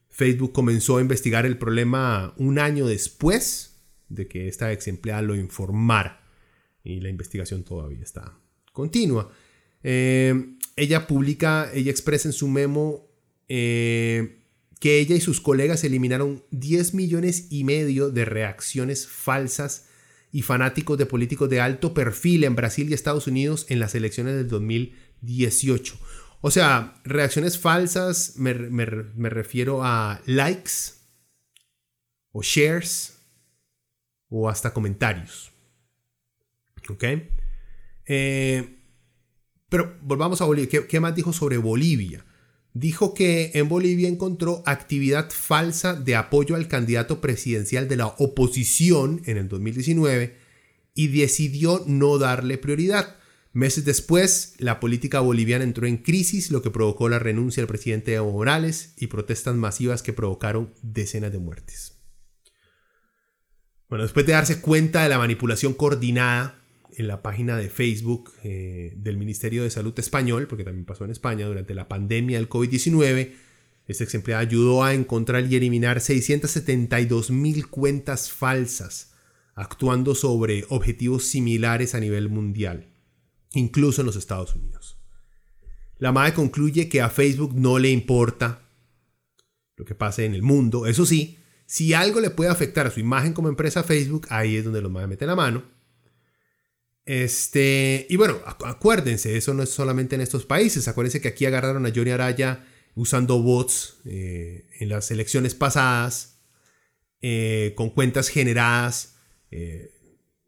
[0.09, 5.37] Facebook comenzó a investigar el problema un año después de que esta ex empleada lo
[5.37, 6.21] informara.
[6.83, 8.39] Y la investigación todavía está
[8.73, 9.31] continua.
[9.83, 13.09] Eh, ella publica, ella expresa en su memo
[13.49, 14.40] eh,
[14.81, 19.87] que ella y sus colegas eliminaron 10 millones y medio de reacciones falsas
[20.33, 24.35] y fanáticos de políticos de alto perfil en Brasil y Estados Unidos en las elecciones
[24.35, 25.99] del 2018.
[26.41, 30.73] O sea, reacciones falsas me, refiero a likes
[32.33, 33.19] o shares
[34.29, 35.53] o hasta comentarios.
[36.89, 37.05] ¿Ok?
[38.07, 38.79] Eh,
[39.69, 40.87] pero volvamos a Bolivia.
[40.89, 42.25] ¿Qué, más dijo sobre Bolivia?
[42.75, 49.23] Dijo que en Bolivia encontró actividad falsa de apoyo al candidato presidencial de la oposición
[49.27, 50.37] en el 2019
[50.95, 53.17] y decidió no darle prioridad.
[53.53, 58.15] Meses después, la política boliviana entró en crisis, lo que provocó la renuncia del presidente
[58.15, 61.97] Evo Morales y protestas masivas que provocaron decenas de muertes.
[63.89, 66.60] Bueno, después de darse cuenta de la manipulación coordinada
[66.97, 71.11] en la página de Facebook eh, del Ministerio de Salud español, porque también pasó en
[71.11, 73.33] España durante la pandemia del COVID-19.
[73.87, 79.13] Este ex ayudó a encontrar y eliminar 672 mil cuentas falsas,
[79.55, 82.89] actuando sobre objetivos similares a nivel mundial,
[83.53, 84.99] incluso en los Estados Unidos.
[85.99, 88.63] La MAE concluye que a Facebook no le importa
[89.77, 90.87] lo que pase en el mundo.
[90.87, 94.65] Eso sí, si algo le puede afectar a su imagen como empresa Facebook, ahí es
[94.65, 95.80] donde los MAE meten la mano
[97.13, 100.87] este, y bueno, acuérdense, eso no es solamente en estos países.
[100.87, 106.39] Acuérdense que aquí agarraron a Johnny Araya usando bots eh, en las elecciones pasadas,
[107.21, 109.17] eh, con cuentas generadas,
[109.51, 109.91] eh,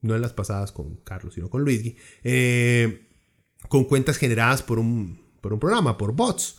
[0.02, 1.96] no en las pasadas con Carlos, sino con Luigi,
[3.68, 6.58] con cuentas generadas por un, por un programa, por bots.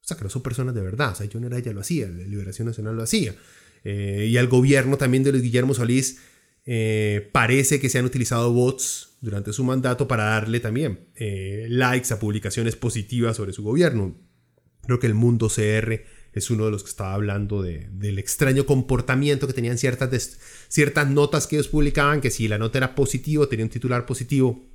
[0.00, 1.12] O sea, que no son personas de verdad.
[1.12, 3.36] O sea, Johnny Araya lo hacía, la Liberación Nacional lo hacía.
[3.84, 6.20] y al gobierno también de Luis Guillermo Solís
[6.66, 12.12] eh, parece que se han utilizado bots durante su mandato para darle también eh, likes
[12.12, 14.16] a publicaciones positivas sobre su gobierno.
[14.82, 19.46] Creo que el mundo CR es uno de los que estaba hablando del extraño comportamiento
[19.46, 23.64] que tenían ciertas, ciertas notas que ellos publicaban, que si la nota era positiva, tenía
[23.64, 24.68] un titular positivo,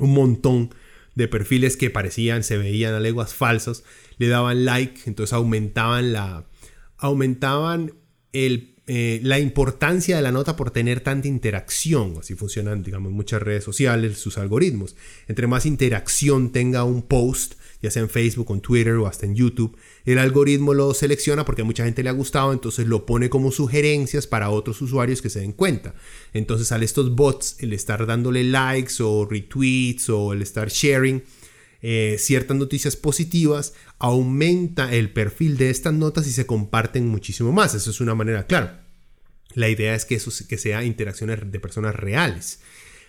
[0.00, 0.74] un montón
[1.14, 3.84] de perfiles que parecían, se veían a leguas falsos,
[4.16, 6.48] le daban like, entonces aumentaban la,
[6.96, 7.94] aumentaban
[8.32, 12.16] el, eh, la importancia de la nota por tener tanta interacción.
[12.20, 14.94] Así funcionan, digamos, muchas redes sociales, sus algoritmos.
[15.26, 19.34] Entre más interacción tenga un post, ya sea en Facebook, en Twitter o hasta en
[19.34, 23.52] YouTube, el algoritmo lo selecciona porque mucha gente le ha gustado, entonces lo pone como
[23.52, 25.94] sugerencias para otros usuarios que se den cuenta.
[26.34, 31.22] Entonces al estos bots, el estar dándole likes o retweets o el estar sharing
[31.86, 37.74] eh, ciertas noticias positivas, aumenta el perfil de estas notas y se comparten muchísimo más.
[37.74, 38.70] Eso es una manera, claro.
[39.52, 42.60] La idea es que eso que sea interacciones de personas reales.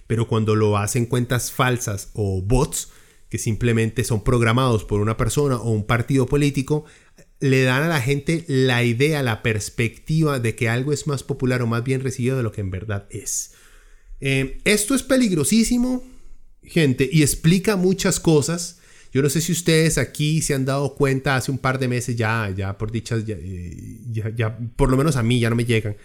[0.08, 2.90] Pero cuando lo hacen cuentas falsas o bots,
[3.30, 6.84] que simplemente son programados por una persona o un partido político,
[7.40, 11.62] le dan a la gente la idea, la perspectiva de que algo es más popular
[11.62, 13.54] o más bien recibido de lo que en verdad es.
[14.20, 16.04] Eh, esto es peligrosísimo,
[16.68, 18.80] gente, y explica muchas cosas.
[19.12, 22.16] Yo no sé si ustedes aquí se han dado cuenta hace un par de meses,
[22.16, 25.66] ya, ya por dichas, ya, eh, ya por lo menos a mí ya no me
[25.66, 25.96] llegan.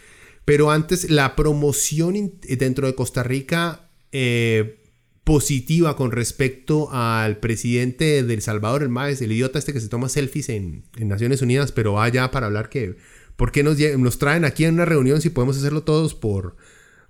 [0.44, 4.80] Pero antes la promoción dentro de Costa Rica eh,
[5.24, 10.08] positiva con respecto al presidente del Salvador, el Maes, el idiota este que se toma
[10.08, 12.96] selfies en, Naciones Unidas, pero vaya para hablar que,
[13.36, 16.56] ¿por qué nos, nos, traen aquí en una reunión si podemos hacerlo todos por,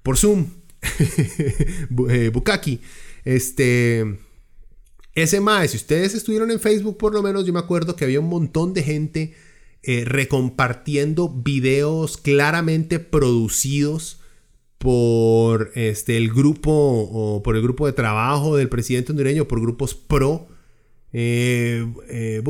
[0.02, 0.48] por Zoom?
[2.08, 2.80] Eh, Bukaki.
[3.24, 4.18] Este,
[5.14, 8.20] ese Maes, si ustedes estuvieron en Facebook por lo menos, yo me acuerdo que había
[8.20, 9.34] un montón de gente
[9.82, 14.20] eh, recompartiendo videos claramente producidos
[14.78, 19.94] por este, el grupo o por el grupo de trabajo del presidente hondureño, por grupos
[19.94, 20.48] pro.
[21.12, 22.42] Eh, eh,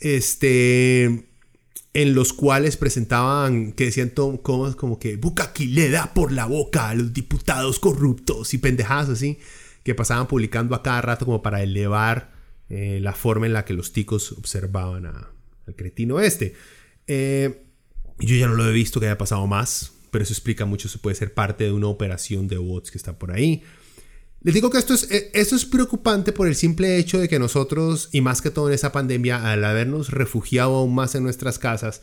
[0.00, 1.04] este,
[1.92, 6.88] en los cuales presentaban que decían como, como que Bukaki le da por la boca
[6.88, 9.38] a los diputados corruptos y pendejadas así,
[9.82, 12.32] que pasaban publicando a cada rato como para elevar
[12.68, 16.54] eh, la forma en la que los ticos observaban al cretino este.
[17.06, 20.98] yo ya no lo he visto que haya pasado más pero eso explica mucho, eso
[20.98, 23.62] puede ser parte de una operación de bots que está por ahí.
[24.42, 27.38] Les digo que esto es, eh, esto es preocupante por el simple hecho de que
[27.38, 31.58] nosotros, y más que todo en esa pandemia, al habernos refugiado aún más en nuestras
[31.58, 32.02] casas,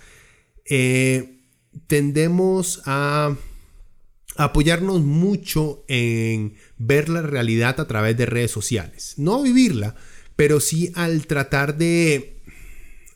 [0.66, 1.42] eh,
[1.88, 3.36] tendemos a
[4.38, 9.15] apoyarnos mucho en ver la realidad a través de redes sociales.
[9.17, 9.95] No vivirla,
[10.36, 12.38] pero sí al tratar de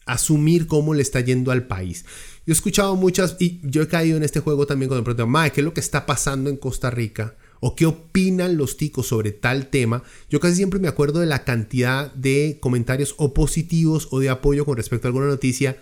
[0.05, 2.05] asumir cómo le está yendo al país.
[2.45, 5.51] Yo he escuchado muchas, y yo he caído en este juego también cuando me preguntan,
[5.51, 7.38] ¿qué es lo que está pasando en Costa Rica?
[7.60, 10.03] ¿O qué opinan los ticos sobre tal tema?
[10.29, 14.65] Yo casi siempre me acuerdo de la cantidad de comentarios o positivos o de apoyo
[14.65, 15.77] con respecto a alguna noticia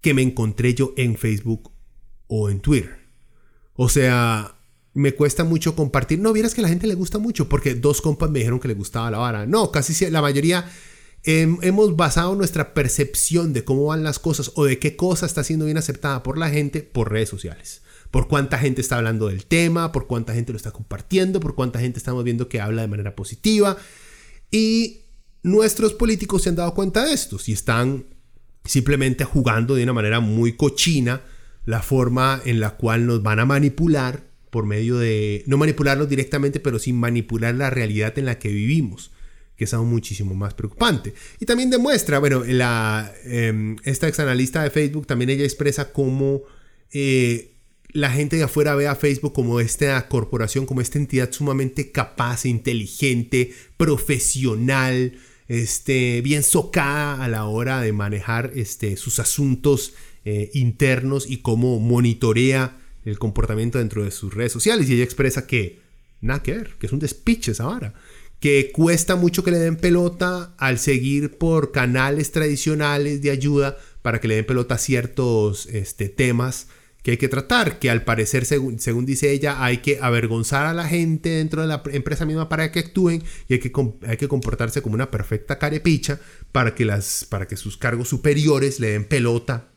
[0.00, 1.70] que me encontré yo en Facebook
[2.26, 3.05] o en Twitter.
[3.76, 4.56] O sea,
[4.94, 6.18] me cuesta mucho compartir.
[6.18, 8.68] No, vieras que a la gente le gusta mucho porque dos compas me dijeron que
[8.68, 9.46] le gustaba la vara.
[9.46, 10.68] No, casi la mayoría
[11.22, 15.64] hemos basado nuestra percepción de cómo van las cosas o de qué cosa está siendo
[15.64, 17.82] bien aceptada por la gente por redes sociales.
[18.10, 21.80] Por cuánta gente está hablando del tema, por cuánta gente lo está compartiendo, por cuánta
[21.80, 23.76] gente estamos viendo que habla de manera positiva.
[24.50, 25.00] Y
[25.42, 28.06] nuestros políticos se han dado cuenta de esto y están
[28.64, 31.20] simplemente jugando de una manera muy cochina
[31.66, 36.60] la forma en la cual nos van a manipular por medio de, no manipularnos directamente,
[36.60, 39.10] pero sí manipular la realidad en la que vivimos
[39.56, 41.14] que es aún muchísimo más preocupante.
[41.40, 46.42] Y también demuestra, bueno, la, eh, esta exanalista de Facebook también ella expresa cómo
[46.92, 47.54] eh,
[47.88, 52.44] la gente de afuera ve a Facebook como esta corporación, como esta entidad sumamente capaz,
[52.44, 55.14] inteligente, profesional,
[55.48, 59.94] este, bien socada a la hora de manejar este, sus asuntos
[60.26, 64.90] eh, internos y cómo monitorea el comportamiento dentro de sus redes sociales.
[64.90, 65.78] Y ella expresa que
[66.20, 67.94] nada que ver, que es un despiche esa vara
[68.40, 74.20] que cuesta mucho que le den pelota al seguir por canales tradicionales de ayuda para
[74.20, 76.68] que le den pelota a ciertos este, temas
[77.02, 80.74] que hay que tratar, que al parecer, según, según, dice ella, hay que avergonzar a
[80.74, 83.72] la gente dentro de la empresa misma para que actúen y hay que,
[84.08, 86.18] hay que comportarse como una perfecta carepicha
[86.50, 89.68] para que, las, para que sus cargos superiores le den pelota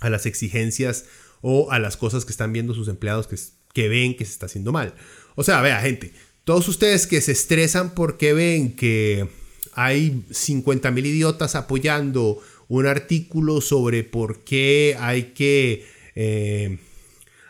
[0.00, 1.06] a las exigencias
[1.40, 3.36] o a las cosas que están viendo sus empleados que,
[3.72, 4.94] que ven que se está haciendo mal.
[5.34, 6.12] O sea, vea gente,
[6.44, 9.28] todos ustedes que se estresan porque ven que
[9.72, 16.78] hay 50 mil idiotas apoyando un artículo sobre por qué hay que, eh,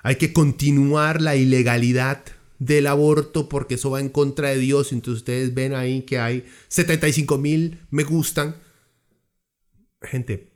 [0.02, 2.24] hay que continuar la ilegalidad
[2.58, 4.92] del aborto porque eso va en contra de Dios.
[4.92, 8.56] Entonces ustedes ven ahí que hay 75 mil me gustan.
[10.02, 10.52] Gente,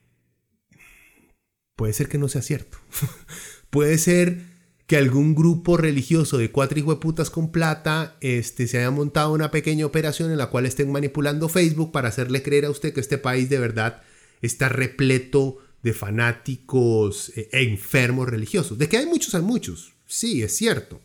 [1.81, 2.77] puede ser que no sea cierto.
[3.71, 4.43] puede ser
[4.87, 9.87] que algún grupo religioso de cuatro putas con plata este, se haya montado una pequeña
[9.87, 13.49] operación en la cual estén manipulando Facebook para hacerle creer a usted que este país
[13.49, 14.03] de verdad
[14.43, 18.77] está repleto de fanáticos eh, e enfermos religiosos.
[18.77, 19.95] De que hay muchos, hay muchos.
[20.05, 21.01] Sí, es cierto.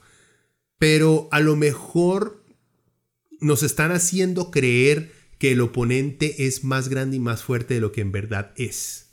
[0.77, 2.43] Pero a lo mejor
[3.39, 7.93] nos están haciendo creer que el oponente es más grande y más fuerte de lo
[7.93, 9.05] que en verdad es.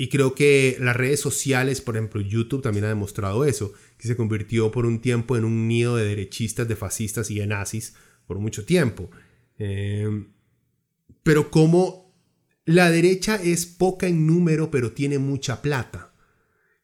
[0.00, 4.16] Y creo que las redes sociales, por ejemplo YouTube también ha demostrado eso, que se
[4.16, 8.38] convirtió por un tiempo en un nido de derechistas, de fascistas y de nazis por
[8.38, 9.10] mucho tiempo.
[9.58, 10.28] Em,
[11.24, 12.14] pero como
[12.64, 16.12] la derecha es poca en número, pero tiene mucha plata.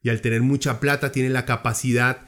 [0.03, 2.25] Y al tener mucha plata tiene la capacidad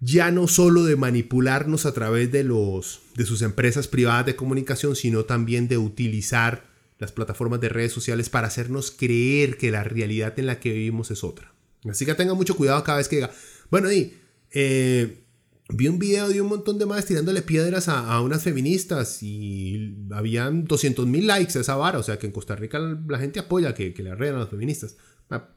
[0.00, 4.96] ya no solo de manipularnos a través de, los, de sus empresas privadas de comunicación,
[4.96, 10.38] sino también de utilizar las plataformas de redes sociales para hacernos creer que la realidad
[10.38, 11.52] en la que vivimos es otra.
[11.88, 13.30] Así que tenga mucho cuidado cada vez que diga,
[13.70, 14.14] bueno, y
[14.50, 15.24] eh,
[15.68, 20.64] vi un video de un montón de madres tirándole piedras a, unas feministas y habían
[20.64, 23.74] 200 mil likes a esa vara, o sea que en Costa Rica la gente apoya
[23.74, 24.96] que, le arreglan a los feministas.
[25.30, 25.50] Ah,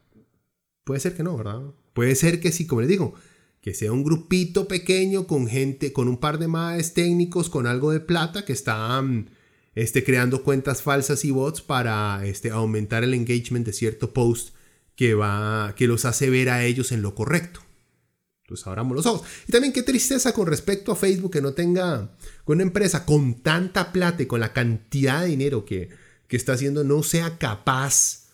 [0.84, 1.62] puede ser que no, ¿verdad?
[1.94, 3.14] Puede ser que sí, como les digo,
[3.62, 7.92] que sea un grupito pequeño con gente, con un par de madres técnicos, con algo
[7.92, 9.30] de plata que están
[9.80, 14.54] este, creando cuentas falsas y bots para este, aumentar el engagement de cierto post
[14.96, 17.62] que, va, que los hace ver a ellos en lo correcto.
[18.44, 19.26] Entonces abramos los ojos.
[19.48, 22.12] Y también qué tristeza con respecto a Facebook que no tenga
[22.46, 25.90] una empresa con tanta plata y con la cantidad de dinero que,
[26.28, 28.28] que está haciendo no sea capaz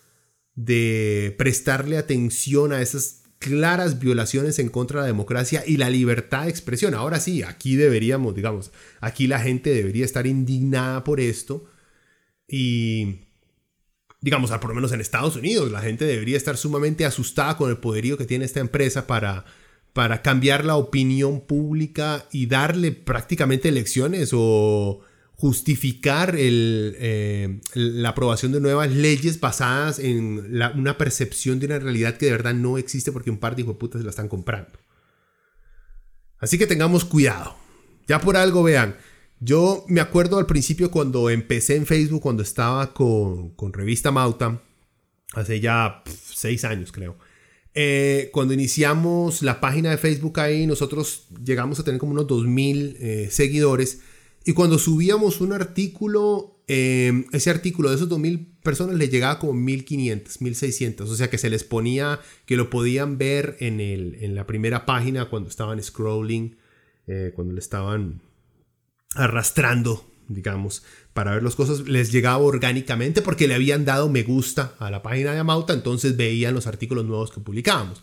[0.56, 6.44] de prestarle atención a esas claras violaciones en contra de la democracia y la libertad
[6.44, 6.94] de expresión.
[6.94, 11.64] Ahora sí, aquí deberíamos, digamos, aquí la gente debería estar indignada por esto
[12.48, 13.20] y,
[14.20, 17.78] digamos, por lo menos en Estados Unidos, la gente debería estar sumamente asustada con el
[17.78, 19.44] poderío que tiene esta empresa para,
[19.92, 25.00] para cambiar la opinión pública y darle prácticamente elecciones o
[25.36, 32.26] justificar eh, la aprobación de nuevas leyes basadas en una percepción de una realidad que
[32.26, 34.78] de verdad no existe porque un par de putas la están comprando.
[36.38, 37.54] Así que tengamos cuidado.
[38.08, 38.96] Ya por algo vean.
[39.38, 44.62] Yo me acuerdo al principio cuando empecé en Facebook, cuando estaba con, Revista Mauta,
[45.34, 47.18] hace ya seis años creo.
[47.74, 52.96] Eh, cuando iniciamos la página de Facebook ahí, nosotros llegamos a tener como unos 2.000
[52.98, 54.00] eh, seguidores
[54.48, 59.54] y cuando subíamos un artículo, em, ese artículo de esos 2.000 personas le llegaba como
[59.54, 61.00] 1.500, 1.600.
[61.00, 64.86] O sea que se les ponía que lo podían ver en, el, en la primera
[64.86, 66.56] página cuando estaban scrolling,
[67.08, 68.20] eh, cuando le estaban
[69.16, 71.80] arrastrando, digamos, para ver las cosas.
[71.88, 76.16] Les llegaba orgánicamente porque le habían dado me gusta a la página de Amauta, entonces
[76.16, 78.00] veían los artículos nuevos que publicábamos.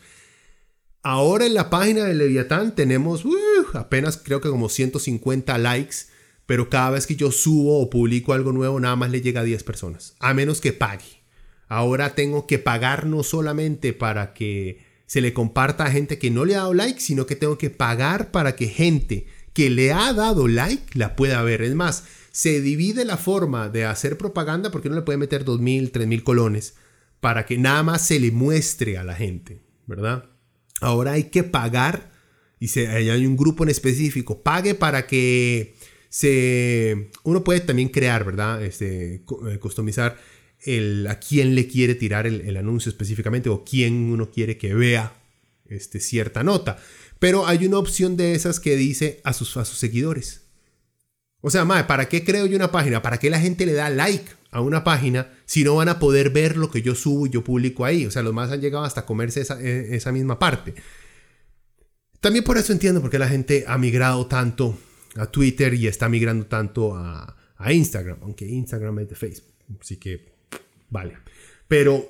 [1.03, 3.34] Ahora en la página de Leviatán tenemos uh,
[3.75, 6.12] apenas creo que como 150 likes
[6.45, 9.45] pero cada vez que yo subo o publico algo nuevo, nada más le llega a
[9.45, 11.23] 10 personas, a menos que pague.
[11.67, 16.45] Ahora tengo que pagar no solamente para que se le comparta a gente que no
[16.45, 20.13] le ha dado like, sino que tengo que pagar para que gente que le ha
[20.13, 21.62] dado like la pueda ver.
[21.62, 25.91] Es más, se divide la forma de hacer propaganda porque uno le puede meter 2.000,
[25.91, 26.75] 3.000 colones
[27.19, 30.25] para que nada más se le muestre a la gente, ¿verdad?
[30.82, 32.12] Ahora hay que pagar
[32.60, 35.75] y se, hay un grupo en específico, pague para que
[36.13, 38.63] se, uno puede también crear, ¿verdad?
[38.63, 40.15] Este, eh, customizar
[40.60, 45.15] el, a quién le quiere tirar el, anuncio específicamente o quién uno quiere que vea
[45.65, 46.78] este, cierta nota.
[47.17, 50.43] Pero hay una opción de esas que dice a sus, a sus seguidores.
[51.41, 53.02] O sea, madre, ¿para qué creo yo una página?
[53.02, 56.30] ¿Para qué la gente le da like a una página si no van a poder
[56.30, 58.06] ver lo que yo subo y yo publico ahí?
[58.06, 60.76] O sea, los más han llegado hasta comerse esa, e, esa misma parte.
[62.19, 64.78] También por eso entiendo por qué la gente ha migrado tanto
[65.15, 69.54] a Twitter y está migrando tanto a, Instagram, aunque Instagram es de Facebook.
[69.80, 70.34] Así que,
[70.89, 71.15] vale.
[71.69, 72.06] Pero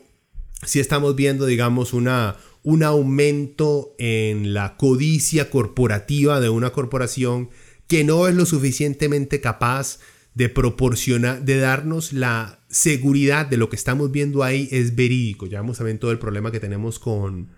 [0.65, 7.49] si estamos viendo, digamos, una, un aumento en la codicia corporativa de una corporación
[7.87, 9.99] que no es lo suficientemente capaz
[10.34, 15.45] de proporcionar, de darnos la seguridad de lo que estamos viendo ahí es verídico.
[15.45, 17.49] Ya vamos a ver todo el problema que tenemos con,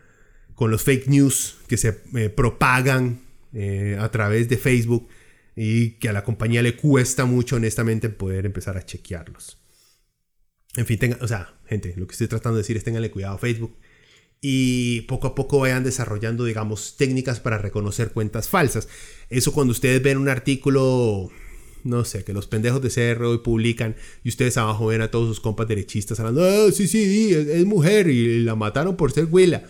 [0.54, 3.22] con los fake news que se eh, propagan
[3.54, 5.08] eh, a través de Facebook
[5.56, 9.58] y que a la compañía le cuesta mucho honestamente poder empezar a chequearlos.
[10.76, 13.36] En fin, tenga, o sea, gente, lo que estoy tratando de decir es tenganle cuidado
[13.36, 13.78] a Facebook
[14.42, 18.88] y poco a poco vayan desarrollando, digamos, técnicas para reconocer cuentas falsas.
[19.30, 21.32] Eso cuando ustedes ven un artículo,
[21.84, 25.30] no sé, que los pendejos de cerro hoy publican y ustedes abajo ven a todos
[25.30, 29.64] sus compas derechistas hablando, ah, sí, sí, es, mujer y la mataron por ser huila.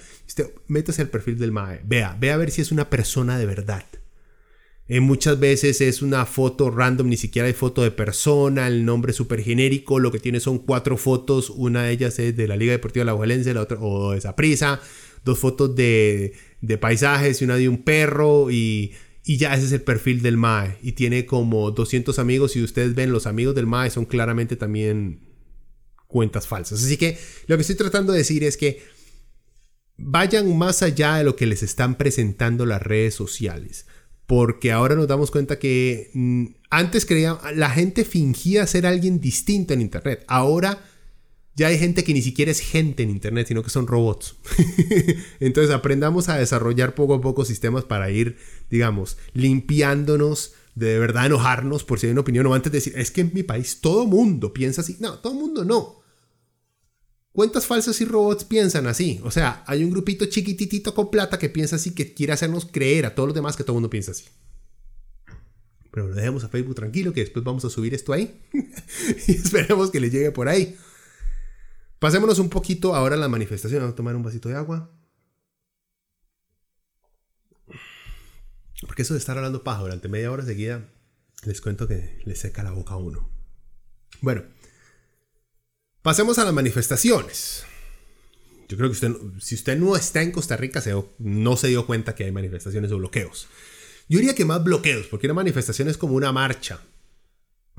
[0.68, 3.86] Métase al perfil del MAE, vea, vea a ver si es una persona de verdad.
[4.88, 9.14] Eh, muchas veces es una foto random, ni siquiera hay foto de persona, el nombre
[9.14, 12.74] súper genérico, lo que tiene son cuatro fotos, una de ellas es de la Liga
[12.74, 14.80] Deportiva de la Ovalense, la otra o de Saprisa,
[15.24, 18.94] dos fotos de, de paisajes y una de un perro y
[19.28, 20.78] y ya ese es el perfil del MAE.
[20.84, 22.56] Y tiene como 200 amigos.
[22.56, 25.28] Y ustedes ven, los amigos del MAE son claramente también
[26.06, 26.84] cuentas falsas.
[26.84, 27.18] Así que
[27.48, 28.84] lo que estoy tratando de decir es que
[29.98, 33.88] vayan más allá de lo que les están presentando las redes sociales.
[34.28, 39.74] Porque ahora nos damos cuenta que mm, antes creía, la gente fingía ser alguien distinto
[39.74, 40.24] en Internet.
[40.28, 40.84] Ahora
[41.56, 44.36] ya hay gente que ni siquiera es gente en Internet, sino que son robots.
[45.40, 48.38] Entonces aprendamos a desarrollar poco a poco sistemas para ir,
[48.70, 53.10] digamos, limpiándonos de, verdad enojarnos por si hay una opinión o antes de decir, es
[53.10, 54.98] que en mi país todo mundo piensa así.
[55.00, 56.04] No, todo mundo no.
[57.36, 59.20] Cuentas falsas y robots piensan así.
[59.26, 63.06] O sea, hay un grupito chiquititito con plata que piensa así, que quiere hacernos creer
[63.06, 64.24] a todos los demás que todo el mundo piensa así.
[65.92, 68.42] Pero lo dejemos a Facebook tranquilo, que después vamos a subir esto ahí.
[69.28, 70.78] y esperemos que le llegue por ahí.
[72.00, 73.82] Pasémonos un poquito ahora a la manifestación.
[73.82, 74.90] Vamos a tomar un vasito de agua.
[78.80, 80.90] Porque eso de estar hablando paja durante media hora seguida,
[81.44, 83.30] les cuento que le seca la boca a uno.
[84.22, 84.44] Bueno,
[86.06, 87.66] pasemos a las manifestaciones.
[88.70, 88.96] Yo creo que
[89.40, 90.84] si usted no está en Costa Rica,
[91.18, 93.48] no se dio cuenta que hay manifestaciones o bloqueos.
[94.08, 96.80] Yo diría que más bloqueos, porque una manifestación es como una marcha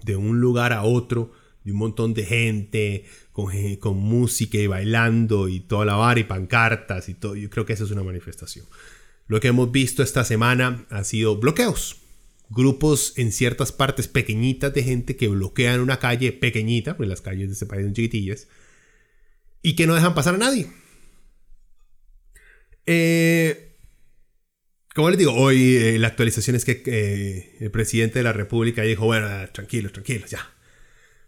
[0.03, 1.31] de un lugar a otro,
[1.63, 7.09] de un montón de gente, con, música y bailando y toda la vara y pancartas
[7.09, 7.37] y todo.
[7.37, 8.67] Yo creo que esa es una manifestación.
[9.29, 11.99] Lo que hemos visto esta semana ha sido bloqueos.
[12.49, 17.49] Grupos en ciertas partes pequeñitas de gente que bloquean una calle pequeñita, porque las calles
[17.49, 18.49] de este país son chiquitillas,
[19.63, 20.69] y que no dejan pasar a nadie.
[22.87, 23.77] Eh,
[24.95, 28.83] como les digo, hoy eh, la actualización es que eh, el presidente de la República
[28.83, 30.53] dijo, bueno, tranquilos, tranquilos, ya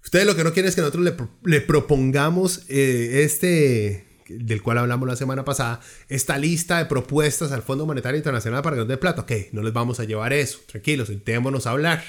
[0.08, 1.12] Ustedes lo que no quieren es que nosotros
[1.44, 7.86] le, propongamos este, del cual hablamos la semana pasada, esta lista de propuestas al Fondo
[7.86, 9.22] Monetario Internacional para que nos plata.
[9.22, 10.60] Ok, no les vamos a llevar eso.
[10.66, 12.02] Tranquilos, sentémonos a hablar.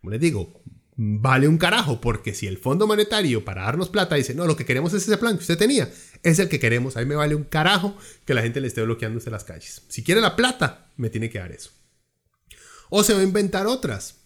[0.00, 0.62] Como les digo,
[0.96, 4.64] vale un carajo, porque si el Fondo Monetario para darnos plata dice, no, lo que
[4.64, 5.90] queremos es ese plan que usted tenía,
[6.22, 9.30] es el que queremos, ahí me vale un carajo que la gente le esté bloqueándose
[9.30, 9.82] las calles.
[9.88, 11.70] Si quiere la plata, me tiene que dar eso.
[12.88, 14.16] O se va a inventar otras.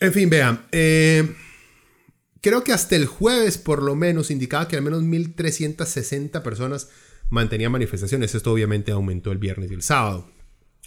[0.00, 0.66] En fin, vean.
[0.70, 1.34] Eh,
[2.40, 6.88] creo que hasta el jueves, por lo menos, indicaba que al menos 1.360 personas
[7.30, 8.34] mantenían manifestaciones.
[8.34, 10.30] Esto obviamente aumentó el viernes y el sábado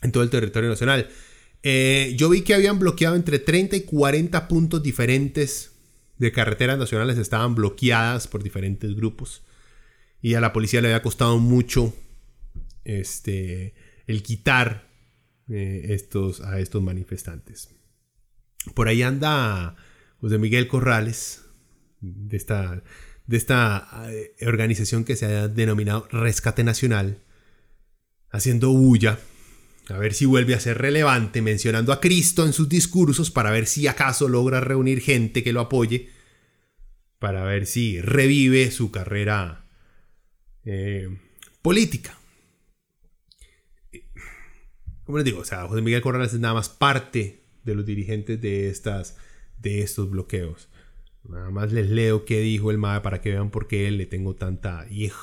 [0.02, 1.10] en todo el territorio nacional.
[1.64, 5.72] Eh, yo vi que habían bloqueado entre 30 y 40 puntos diferentes
[6.18, 9.44] de carreteras nacionales, estaban bloqueadas por diferentes grupos.
[10.22, 11.96] Y a la policía le había costado mucho
[12.84, 13.74] este,
[14.08, 14.88] el quitar
[15.50, 17.70] eh, estos, a estos manifestantes.
[18.76, 19.76] Por ahí anda
[20.22, 21.46] José Miguel Corrales,
[22.00, 22.84] de esta,
[23.26, 27.24] de esta eh, organización que se ha denominado Rescate Nacional,
[28.30, 29.20] haciendo bulla,
[29.90, 33.66] a ver si vuelve a ser relevante, mencionando a Cristo en sus discursos para ver
[33.66, 36.10] si acaso logra reunir gente que lo apoye,
[37.20, 39.66] para ver si revive su carrera
[40.66, 41.10] eh,
[41.62, 42.18] política.
[45.04, 48.40] Como les digo, o sea, José Miguel Corrales es nada más parte de los dirigentes
[48.40, 49.18] de, estas,
[49.62, 50.70] de estos bloqueos.
[51.24, 54.36] Nada más les leo qué dijo el MAE para que vean por qué le tengo
[54.36, 55.14] tanta ¡ij!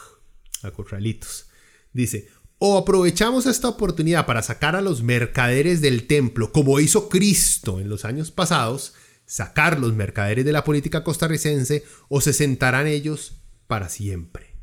[0.62, 1.48] a corralitos.
[1.92, 2.28] Dice,
[2.58, 7.88] o aprovechamos esta oportunidad para sacar a los mercaderes del templo, como hizo Cristo en
[7.88, 8.94] los años pasados,
[9.26, 14.54] sacar los mercaderes de la política costarricense, o se sentarán ellos para siempre.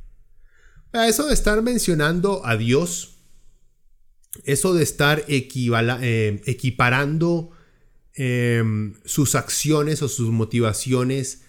[0.92, 3.18] Eso de estar mencionando a Dios,
[4.44, 7.52] eso de estar eh, equiparando
[8.18, 11.42] Em, sus acciones o sus motivaciones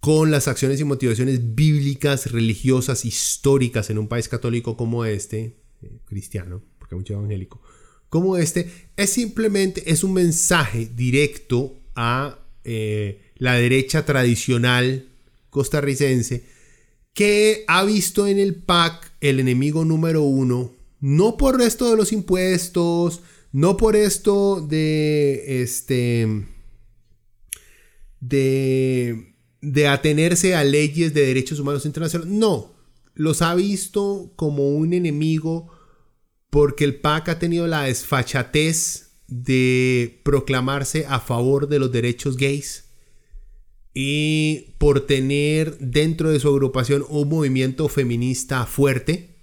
[0.00, 5.98] con las acciones y motivaciones bíblicas, religiosas, históricas en un país católico como este, eh,
[6.06, 7.60] cristiano, porque hay mucho evangélico,
[8.08, 15.08] como este, es simplemente, es un mensaje directo a eh, la derecha tradicional
[15.50, 16.44] costarricense
[17.12, 22.12] que ha visto en el PAC el enemigo número uno, no por esto de los
[22.12, 23.20] impuestos,
[23.54, 26.44] no por esto de este
[28.18, 32.74] de de atenerse a leyes de derechos humanos internacionales, no,
[33.14, 35.70] los ha visto como un enemigo
[36.50, 42.90] porque el PAC ha tenido la desfachatez de proclamarse a favor de los derechos gays
[43.94, 49.34] y por tener dentro de su agrupación un movimiento feminista fuerte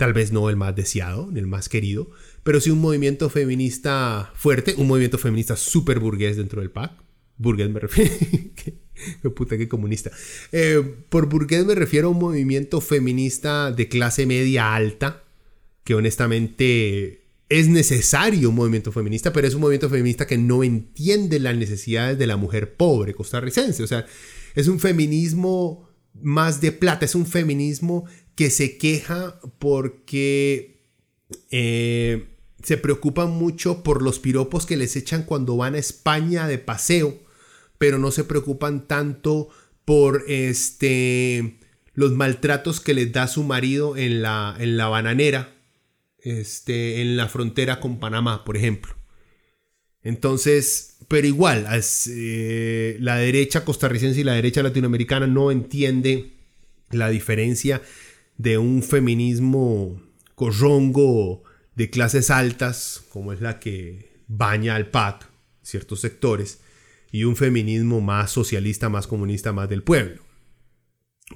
[0.00, 2.10] tal vez no el más deseado, ni el más querido,
[2.42, 6.92] pero sí un movimiento feminista fuerte, un movimiento feminista súper burgués dentro del PAC.
[7.36, 8.10] Burgués me refiero.
[9.22, 10.10] qué puta, qué comunista.
[10.52, 15.24] Eh, por burgués me refiero a un movimiento feminista de clase media alta,
[15.84, 21.40] que honestamente es necesario un movimiento feminista, pero es un movimiento feminista que no entiende
[21.40, 23.82] las necesidades de la mujer pobre costarricense.
[23.82, 24.06] O sea,
[24.54, 25.88] es un feminismo
[26.22, 30.79] más de plata, es un feminismo que se queja porque
[31.50, 32.28] eh,
[32.62, 37.18] se preocupan mucho por los piropos que les echan cuando van a España de paseo,
[37.78, 39.48] pero no se preocupan tanto
[39.84, 41.58] por este
[41.94, 45.54] los maltratos que les da su marido en la, en la bananera,
[46.22, 48.94] este, en la frontera con Panamá, por ejemplo.
[50.02, 51.66] Entonces, pero igual,
[52.08, 56.32] eh, la derecha costarricense y la derecha latinoamericana no entiende
[56.90, 57.82] la diferencia
[58.38, 60.00] de un feminismo
[60.40, 61.42] corrongo
[61.74, 65.28] de clases altas, como es la que baña al PAC,
[65.60, 66.60] ciertos sectores,
[67.12, 70.22] y un feminismo más socialista, más comunista, más del pueblo.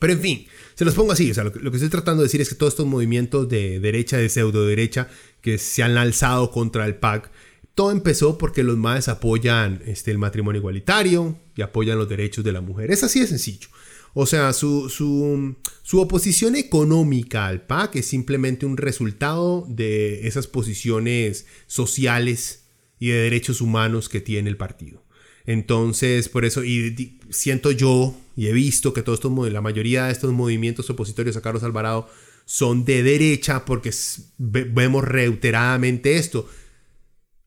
[0.01, 2.41] Pero en fin, se los pongo así, o sea, lo que, estoy tratando de decir
[2.41, 5.11] es que todos estos movimientos de derecha, de pseudo derecha,
[5.43, 7.31] que se han alzado contra el PAC,
[7.75, 12.53] todo empezó porque los más apoyan este, el matrimonio igualitario y apoyan los derechos de
[12.53, 12.91] la mujer.
[12.91, 13.69] Es así de sencillo.
[14.15, 21.47] O sea, su, su, oposición económica al PAC es simplemente un resultado de esas posiciones
[21.67, 22.67] sociales
[23.01, 25.03] y de derechos humanos que tiene el partido.
[25.47, 30.13] Entonces, por eso, y siento yo, y he visto que todos estos, la mayoría de
[30.13, 32.09] estos movimientos opositorios a Carlos Alvarado
[32.45, 33.91] son de derecha porque
[34.39, 36.49] vemos reiteradamente esto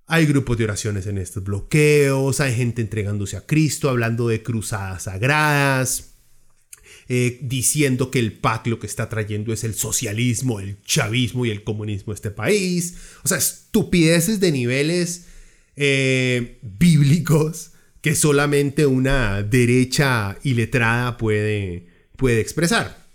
[0.09, 5.03] hay grupos de oraciones en estos bloqueos, hay gente entregándose a Cristo, hablando de cruzadas
[5.03, 6.06] sagradas,
[7.09, 11.51] eh, diciendo que el PAC lo que está trayendo es el socialismo, el chavismo y
[11.51, 12.95] el comunismo a este país.
[13.23, 15.25] O sea, estupideces de niveles
[15.75, 23.05] eh, bíblicos que solamente una derecha iletrada puede, puede expresar.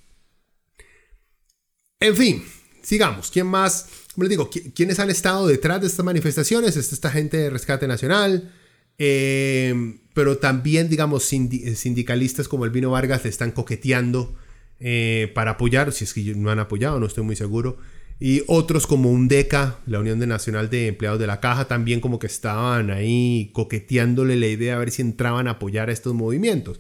[2.01, 2.45] En fin,
[2.83, 3.31] sigamos.
[3.31, 3.87] ¿Quién más?
[4.15, 6.77] como les digo, ¿quiénes han estado detrás de estas manifestaciones?
[6.77, 8.53] Esta gente de Rescate Nacional,
[8.99, 14.35] eh, pero también, digamos, sindicalistas como Elvino Vargas le están coqueteando
[14.81, 17.79] eh, para apoyar, si es que no han apoyado, no estoy muy seguro.
[18.21, 22.27] Y otros como UNDECA, la Unión Nacional de Empleados de la Caja, también como que
[22.27, 26.79] estaban ahí coqueteándole la idea a ver si entraban a apoyar a estos movimientos.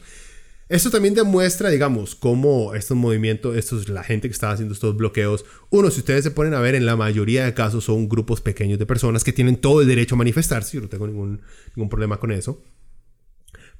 [0.72, 5.44] Esto también demuestra, digamos, cómo estos movimientos, estos, la gente que estaba haciendo estos bloqueos,
[5.68, 8.78] uno, si ustedes se ponen a ver, en la mayoría de casos son grupos pequeños
[8.78, 11.42] de personas que tienen todo el derecho a manifestarse, yo no tengo ningún,
[11.76, 12.62] ningún problema con eso.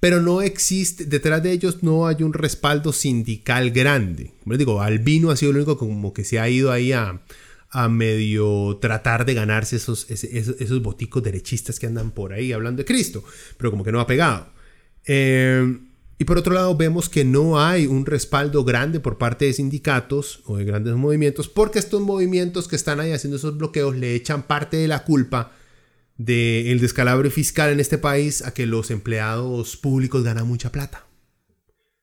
[0.01, 4.34] Pero no existe, detrás de ellos no hay un respaldo sindical grande.
[4.43, 7.22] Como les digo, Albino ha sido el único como que se ha ido ahí a,
[7.70, 12.80] a medio tratar de ganarse esos, esos, esos boticos derechistas que andan por ahí hablando
[12.80, 13.24] de Cristo,
[13.57, 14.49] pero como que no ha pegado.
[15.07, 15.78] Eh,
[16.23, 20.41] y por otro lado, vemos que no hay un respaldo grande por parte de sindicatos
[20.45, 24.45] o de grandes movimientos, porque estos movimientos que están ahí haciendo esos bloqueos le echan
[24.45, 25.51] parte de la culpa
[26.18, 31.09] del descalabro fiscal en este país a que los empleados públicos ganan mucha plata.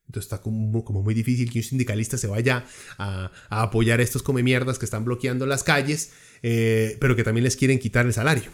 [0.08, 2.66] Entonces está como, muy difícil que un sindicalista se vaya
[2.98, 6.12] a, apoyar a estos come mierdas que están bloqueando las calles,
[6.44, 8.52] eh, pero que también les quieren quitar el salario.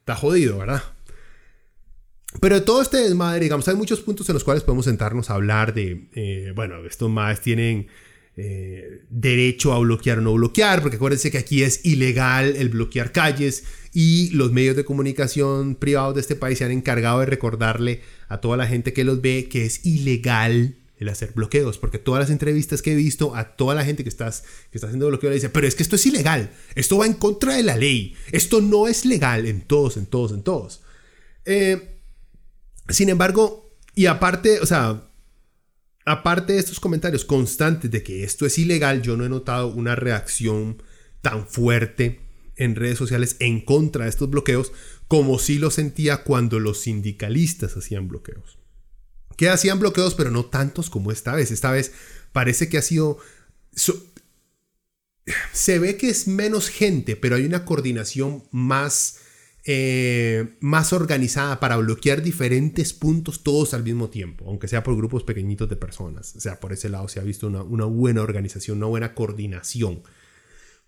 [0.00, 0.82] Está jodido, ¿verdad?
[2.40, 5.72] Pero todo este desmadre, digamos, hay muchos puntos en los cuales podemos sentarnos a hablar
[5.72, 7.86] de, eh, bueno, estos más tienen
[8.36, 13.12] eh, derecho a bloquear o no bloquear, porque acuérdense que aquí es ilegal el bloquear
[13.12, 13.62] calles
[13.92, 18.40] y los medios de comunicación privados de este país se han encargado de recordarle a
[18.40, 22.30] toda la gente que los ve que es ilegal el hacer bloqueos, porque todas las
[22.30, 25.36] entrevistas que he visto a toda la gente que, estás, que está haciendo bloqueo le
[25.36, 28.60] dice, pero es que esto es ilegal, esto va en contra de la ley, esto
[28.60, 30.82] no es legal en todos, en todos, en todos.
[31.44, 31.93] Eh,
[32.88, 35.08] sin embargo, y aparte, o sea,
[36.04, 39.96] aparte de estos comentarios constantes de que esto es ilegal, yo no he notado una
[39.96, 40.82] reacción
[41.22, 42.20] tan fuerte
[42.56, 44.72] en redes sociales en contra de estos bloqueos
[45.08, 48.58] como sí lo sentía cuando los sindicalistas hacían bloqueos.
[49.36, 51.50] Que hacían bloqueos, pero no tantos como esta vez.
[51.50, 51.92] Esta vez
[52.32, 53.18] parece que ha sido...
[55.52, 59.18] se ve que es menos gente, pero hay una coordinación más
[59.66, 65.24] eh, más organizada para bloquear diferentes puntos todos al mismo tiempo, aunque sea por grupos
[65.24, 66.36] pequeñitos de personas.
[66.36, 70.02] O sea, por ese lado se ha visto una, buena organización, una buena coordinación.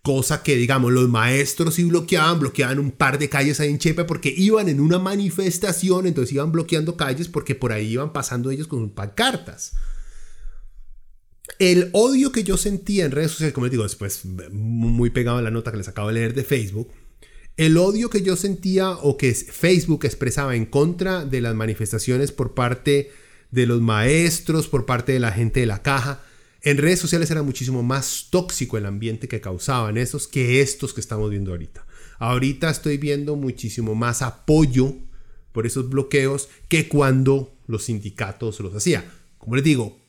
[0.03, 4.03] Cosa que, digamos, los maestros sí bloqueaban, bloqueaban un par de calles ahí en Chepe
[4.03, 8.67] porque iban en una manifestación, entonces iban bloqueando calles porque por ahí iban pasando ellos
[8.67, 9.73] con pancartas.
[11.57, 15.41] el odio que yo sentía en redes sociales, como les digo, después muy pegado a
[15.41, 16.91] la nota que les acabo de leer de Facebook,
[17.57, 22.53] el odio que yo sentía o que Facebook expresaba en contra de las manifestaciones por
[22.53, 23.11] parte
[23.51, 26.23] de los maestros, por parte de la gente de la caja,
[26.61, 31.01] en redes sociales era muchísimo más tóxico el ambiente que causaban esos que estos que
[31.01, 31.85] estamos viendo ahorita.
[32.19, 34.95] Ahorita estoy viendo muchísimo más apoyo
[35.51, 39.05] por esos bloqueos que cuando los sindicatos los hacían.
[39.37, 39.99] Como les digo,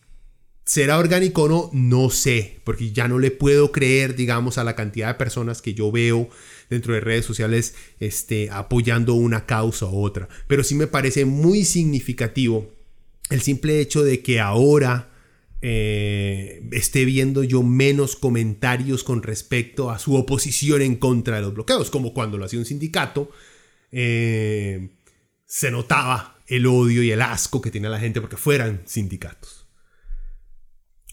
[0.65, 1.71] ¿será orgánico o no?
[1.73, 5.75] No sé, porque ya no le puedo creer, digamos, a la cantidad de personas que
[5.75, 6.29] yo veo
[6.71, 10.29] dentro de redes sociales este, apoyando una causa u otra.
[10.47, 12.73] Pero sí me parece muy significativo
[13.31, 15.11] el simple hecho de que ahora
[15.61, 21.55] eh, esté viendo yo menos comentarios con respecto a su oposición en contra de los
[21.55, 23.31] bloqueos, como cuando lo hacía un sindicato,
[23.91, 24.91] eh,
[25.47, 29.67] se notaba el odio y el asco que tenía la gente porque fueran sindicatos.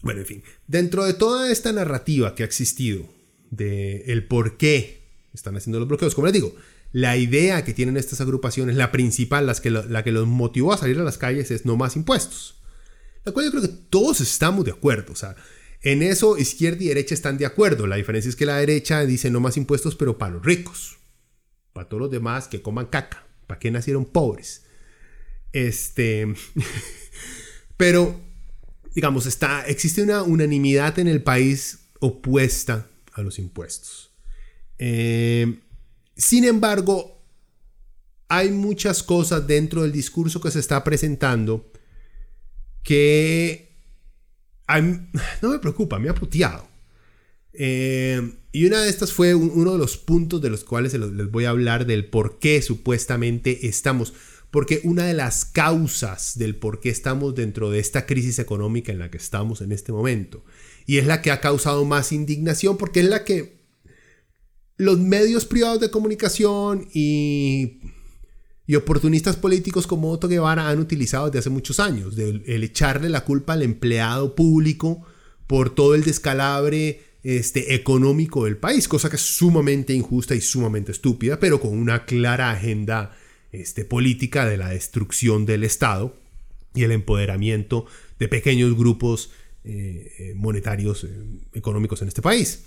[0.02, 3.08] Bueno, en fin, dentro de toda esta narrativa que ha existido
[3.50, 4.95] de el por qué
[5.36, 6.54] están haciendo los bloqueos, como les digo,
[6.92, 10.78] la idea que tienen estas agrupaciones, la principal, las que la que los motivó a
[10.78, 12.56] salir a las calles es no más impuestos.
[13.26, 15.12] La cual yo creo que todos estamos de acuerdo.
[15.12, 15.34] O sea,
[15.82, 17.86] en eso izquierda y derecha están de acuerdo.
[17.86, 20.98] La diferencia es que la derecha dice no más impuestos, pero para los ricos.
[21.72, 23.26] Para todos los demás que coman caca.
[23.46, 24.64] ¿Para qué nacieron pobres?
[25.52, 26.34] Este.
[27.76, 28.20] pero,
[28.94, 34.05] digamos, está, existe una unanimidad en el país opuesta a los impuestos.
[34.78, 35.60] Eh,
[36.16, 37.22] sin embargo,
[38.28, 41.70] hay muchas cosas dentro del discurso que se está presentando
[42.82, 43.76] que
[45.42, 46.66] no me preocupa, me ha puteado.
[47.52, 51.44] Eh, y una de estas fue uno de los puntos de los cuales les voy
[51.44, 54.14] a hablar del por qué supuestamente estamos.
[54.50, 58.98] Porque una de las causas del por qué estamos dentro de esta crisis económica en
[58.98, 60.44] la que estamos en este momento,
[60.86, 63.55] y es la que ha causado más indignación, porque es la que
[64.76, 67.80] los medios privados de comunicación y
[68.66, 73.24] y oportunistas políticos como Otto Guevara han utilizado desde hace muchos años, el echarle la
[73.24, 75.06] culpa al empleado público
[75.46, 80.90] por todo el descalabre este, económico del país, cosa que es sumamente injusta y sumamente
[80.90, 83.16] estúpida, pero con una clara agenda
[83.52, 86.16] este, política de la destrucción del Estado
[86.74, 87.86] y el empoderamiento
[88.18, 89.30] de pequeños grupos
[89.64, 91.08] eh, eh, monetarios eh,
[91.54, 92.64] económicos en este país.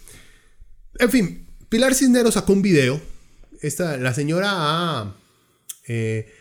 [0.97, 2.99] En fin, Pilar Cisneros sacó un video.
[3.61, 5.15] Esta, la señora
[5.88, 6.32] eh,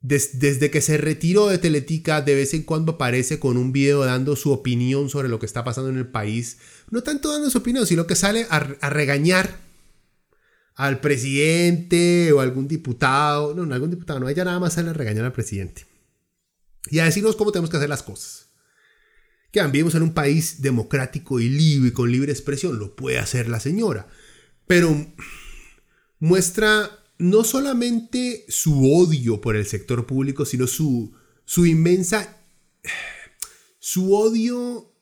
[0.00, 4.36] desde que se retiró de Teletica, de vez en cuando aparece con un video dando
[4.36, 6.58] su opinión sobre lo que está pasando en el país.
[6.90, 9.58] No tanto dando su opinión, sino que sale a, regañar
[10.74, 13.54] al presidente o algún diputado.
[13.54, 15.86] No, no, algún diputado, no, ella nada más sale a regañar al presidente.
[16.90, 18.50] Y a decirnos cómo tenemos que hacer las cosas.
[19.50, 22.78] Que vivimos en un país democrático y libre, con libre expresión.
[22.78, 24.06] Lo puede hacer la señora.
[24.68, 25.06] Pero
[26.20, 31.14] muestra no solamente su odio por el sector público, sino su,
[31.44, 32.36] su inmensa...
[33.80, 34.92] Su odio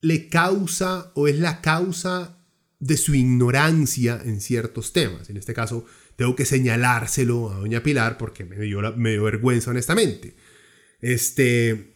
[0.00, 2.38] le causa o es la causa
[2.78, 5.28] de su ignorancia en ciertos temas.
[5.30, 5.84] En este caso,
[6.16, 10.34] tengo que señalárselo a doña Pilar porque me dio, me dio vergüenza honestamente.
[11.00, 11.94] Este,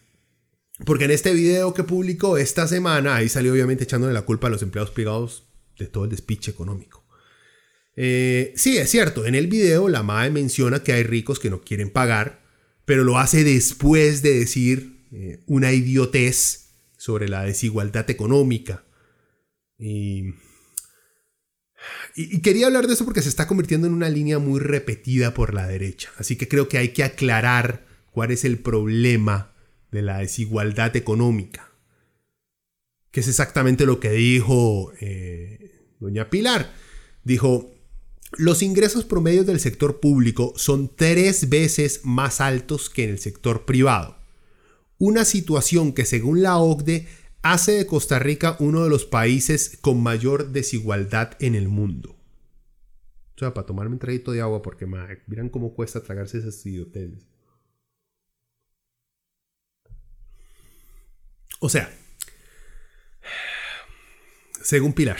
[0.85, 4.49] porque en este video que publicó esta semana, ahí salió obviamente echándole la culpa a
[4.51, 5.43] los empleados privados
[5.77, 6.94] de todo el despiche económico.
[7.95, 11.61] Eh, sí, es cierto, en el video la MAE menciona que hay ricos que no
[11.61, 12.41] quieren pagar,
[12.85, 18.83] pero lo hace después de decir eh, una idiotez sobre la desigualdad económica.
[19.77, 20.33] Y,
[22.15, 25.53] y, quería hablar de eso porque se está convirtiendo en una línea muy repetida por
[25.53, 26.11] la derecha.
[26.17, 29.53] Así que creo que hay que aclarar cuál es el problema
[29.91, 31.71] de la desigualdad económica.
[33.11, 36.73] Que es exactamente lo que dijo eh, doña Pilar.
[37.23, 37.74] Dijo,
[38.37, 43.65] los ingresos promedios del sector público son tres veces más altos que en el sector
[43.65, 44.17] privado.
[44.97, 47.07] Una situación que según la OCDE
[47.41, 52.15] hace de Costa Rica uno de los países con mayor desigualdad en el mundo.
[53.35, 57.25] O sea, para tomarme un traguito de agua porque miran cómo cuesta tragarse esas idioteces.
[61.59, 61.93] O sea,
[64.61, 65.19] según Pilar,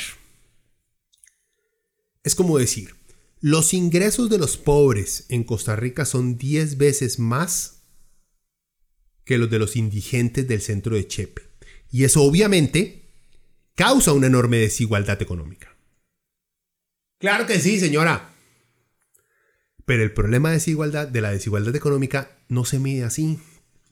[2.24, 2.96] es como decir,
[3.42, 7.84] los ingresos de los pobres en Costa Rica son 10 veces más
[9.24, 11.42] que los de los indigentes del centro de Chepe.
[11.92, 13.04] Y eso obviamente
[13.76, 15.76] causa una enorme desigualdad económica.
[17.20, 18.34] Claro que sí, señora.
[19.86, 23.40] Pero el problema de, desigualdad, de la desigualdad económica no se mide así.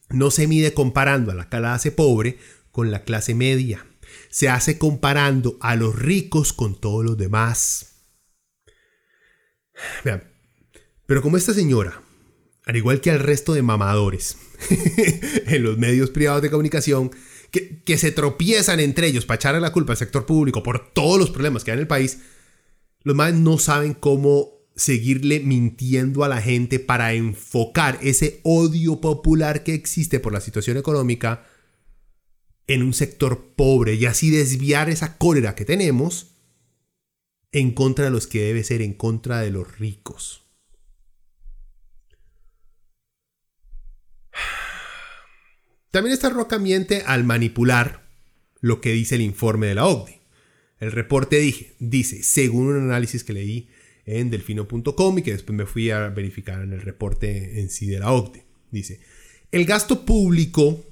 [0.09, 2.37] No se mide comparando a la clase pobre
[2.71, 3.85] con la clase media.
[4.29, 7.92] Se hace comparando a los ricos con todos los demás.
[10.03, 10.23] Vean,
[11.05, 12.01] pero como esta señora,
[12.65, 14.37] al igual que al resto de mamadores
[15.47, 17.11] en los medios privados de comunicación,
[17.51, 21.29] que, se tropiezan entre ellos para echarle la culpa al sector público por todos los
[21.29, 22.19] problemas que hay en el país,
[23.03, 29.63] los más no saben cómo seguirle mintiendo a la gente para enfocar ese odio popular
[29.63, 31.45] que existe por la situación económica
[32.65, 36.32] en un sector pobre y así desviar esa cólera que tenemos
[37.53, 40.43] en contra de los que debe ser en contra de los ricos.
[45.91, 48.03] También está roca miente al manipular
[48.59, 50.21] lo que dice el informe de la OCDE.
[50.79, 53.69] El reporte dije, dice, según un análisis que leí
[54.05, 57.99] en delfino.com y que después me fui a verificar en el reporte en sí de
[57.99, 58.99] la OCDE, dice,
[59.51, 60.83] el gasto público,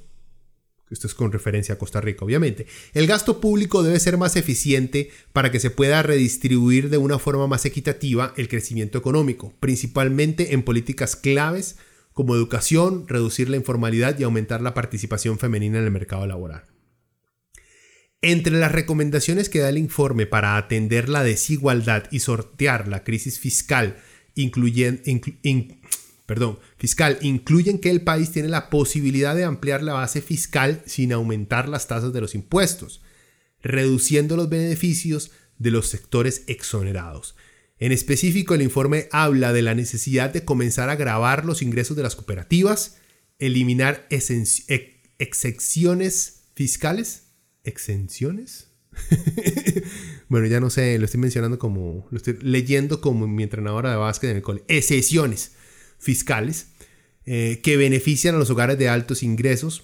[0.91, 5.09] esto es con referencia a Costa Rica obviamente, el gasto público debe ser más eficiente
[5.33, 10.63] para que se pueda redistribuir de una forma más equitativa el crecimiento económico, principalmente en
[10.63, 11.77] políticas claves
[12.13, 16.65] como educación, reducir la informalidad y aumentar la participación femenina en el mercado laboral.
[18.21, 23.39] Entre las recomendaciones que da el informe para atender la desigualdad y sortear la crisis
[23.39, 23.97] fiscal,
[24.35, 25.01] incluyen,
[26.31, 31.11] perdón, fiscal, incluyen que el país tiene la posibilidad de ampliar la base fiscal sin
[31.11, 33.01] aumentar las tasas de los impuestos,
[33.61, 37.35] reduciendo los beneficios de los sectores exonerados
[37.81, 42.03] en específico, el informe habla de la necesidad de comenzar a grabar los ingresos de
[42.03, 42.97] las cooperativas,
[43.39, 44.05] eliminar
[45.17, 47.23] exenciones fiscales.
[47.63, 48.67] ¿Exenciones?
[50.29, 53.95] bueno, ya no sé, lo estoy mencionando como, lo estoy leyendo como mi entrenadora de
[53.95, 54.63] básquet en el cole.
[54.67, 55.53] Exenciones
[56.01, 56.67] fiscales
[57.25, 59.83] eh, que benefician a los hogares de altos ingresos.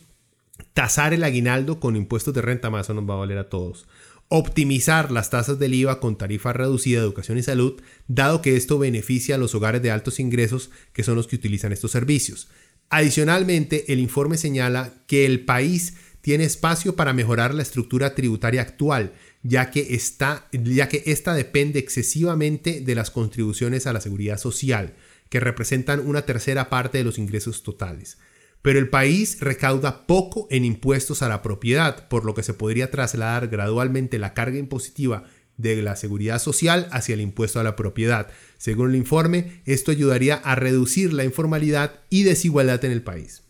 [0.74, 3.88] Tasar el aguinaldo con impuestos de renta, más eso nos va a valer a todos
[4.30, 8.78] optimizar las tasas del IVA con tarifa reducida de educación y salud, dado que esto
[8.78, 12.50] beneficia a los hogares de altos ingresos que son los que utilizan estos servicios.
[12.90, 19.14] Adicionalmente, el informe señala que el país tiene espacio para mejorar la estructura tributaria actual,
[19.44, 24.94] ya que, está, ya que esta depende excesivamente de las contribuciones a la seguridad social,
[25.30, 28.18] que representan una tercera parte de los ingresos totales
[28.62, 32.92] pero el país recauda poco en impuestos a la propiedad, por lo que se podría
[32.92, 35.24] trasladar gradualmente la carga impositiva
[35.56, 38.30] de la seguridad social hacia el impuesto a la propiedad.
[38.58, 43.44] Según el informe, esto ayudaría a reducir la informalidad y desigualdad en el país.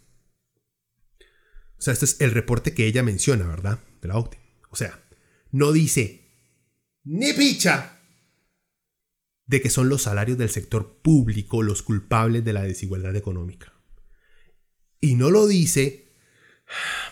[1.79, 3.79] O sea, este es el reporte que ella menciona, ¿verdad?
[4.01, 4.39] De la OCDE.
[4.69, 4.99] O sea,
[5.51, 6.27] no dice
[7.03, 7.96] ni picha
[9.47, 13.73] de que son los salarios del sector público los culpables de la desigualdad económica.
[14.99, 16.07] Y no lo dice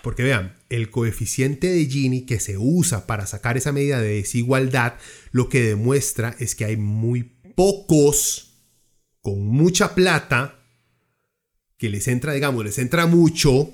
[0.04, 4.96] porque vean, el coeficiente de Gini que se usa para sacar esa medida de desigualdad,
[5.32, 7.24] lo que demuestra es que hay muy
[7.56, 8.62] pocos
[9.22, 10.60] con mucha plata
[11.78, 13.74] que les entra, digamos, les entra mucho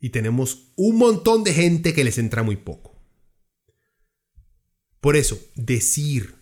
[0.00, 3.00] y tenemos un montón de gente que les entra muy poco.
[5.00, 6.34] Por eso, decir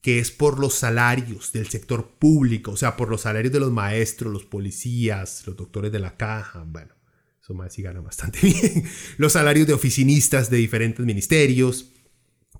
[0.00, 3.72] que es por los salarios del sector público, o sea, por los salarios de los
[3.72, 6.94] maestros, los policías, los doctores de la caja, bueno,
[7.42, 8.84] eso más sí gana bastante bien,
[9.18, 11.90] los salarios de oficinistas de diferentes ministerios,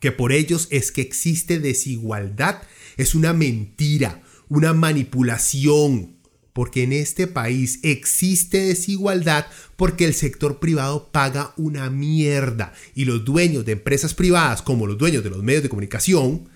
[0.01, 2.62] que por ellos es que existe desigualdad,
[2.97, 6.20] es una mentira, una manipulación,
[6.53, 13.24] porque en este país existe desigualdad porque el sector privado paga una mierda y los
[13.24, 16.49] dueños de empresas privadas, como los dueños de los medios de comunicación,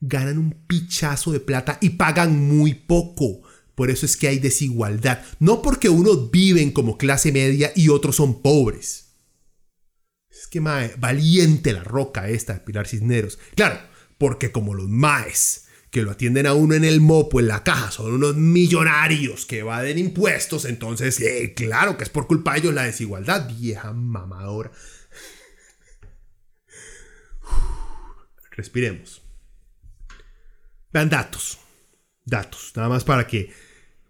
[0.00, 3.42] ganan un pichazo de plata y pagan muy poco.
[3.74, 5.22] Por eso es que hay desigualdad.
[5.38, 9.14] No porque unos viven como clase media y otros son pobres.
[10.30, 13.38] Es que mae, valiente la roca esta Pilar Cisneros.
[13.54, 13.78] Claro,
[14.18, 17.90] porque como los maes que lo atienden a uno en el mopo, en la caja,
[17.90, 22.74] son unos millonarios que evaden impuestos, entonces, eh, claro que es por culpa de ellos
[22.74, 24.72] la desigualdad, vieja mamadora.
[28.50, 29.25] Respiremos.
[30.96, 31.58] Vean datos.
[32.24, 32.72] Datos.
[32.74, 33.50] Nada más para que...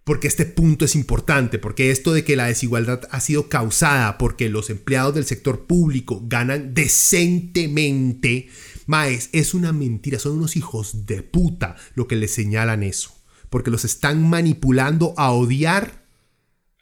[0.05, 4.49] Porque este punto es importante, porque esto de que la desigualdad ha sido causada porque
[4.49, 8.51] los empleados del sector público ganan decentemente,
[8.87, 13.11] maes, es una mentira, son unos hijos de puta lo que les señalan eso,
[13.51, 16.07] porque los están manipulando a odiar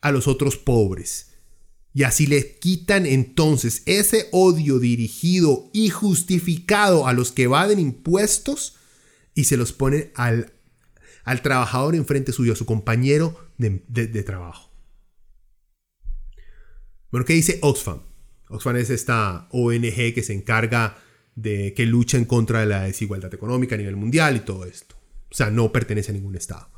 [0.02, 1.30] a los otros pobres.
[1.94, 8.76] Y así les quitan entonces ese odio dirigido y justificado a los que evaden impuestos
[9.34, 10.52] y se los pone al,
[11.24, 14.70] al trabajador enfrente suyo, a su compañero de, trabajo.
[17.10, 18.00] Bueno, ¿qué dice Oxfam?
[18.48, 20.98] Oxfam es esta ONG que se encarga
[21.34, 24.96] de que lucha en contra de la desigualdad económica a nivel mundial y todo esto.
[25.30, 26.70] O sea, no pertenece a ningún Estado.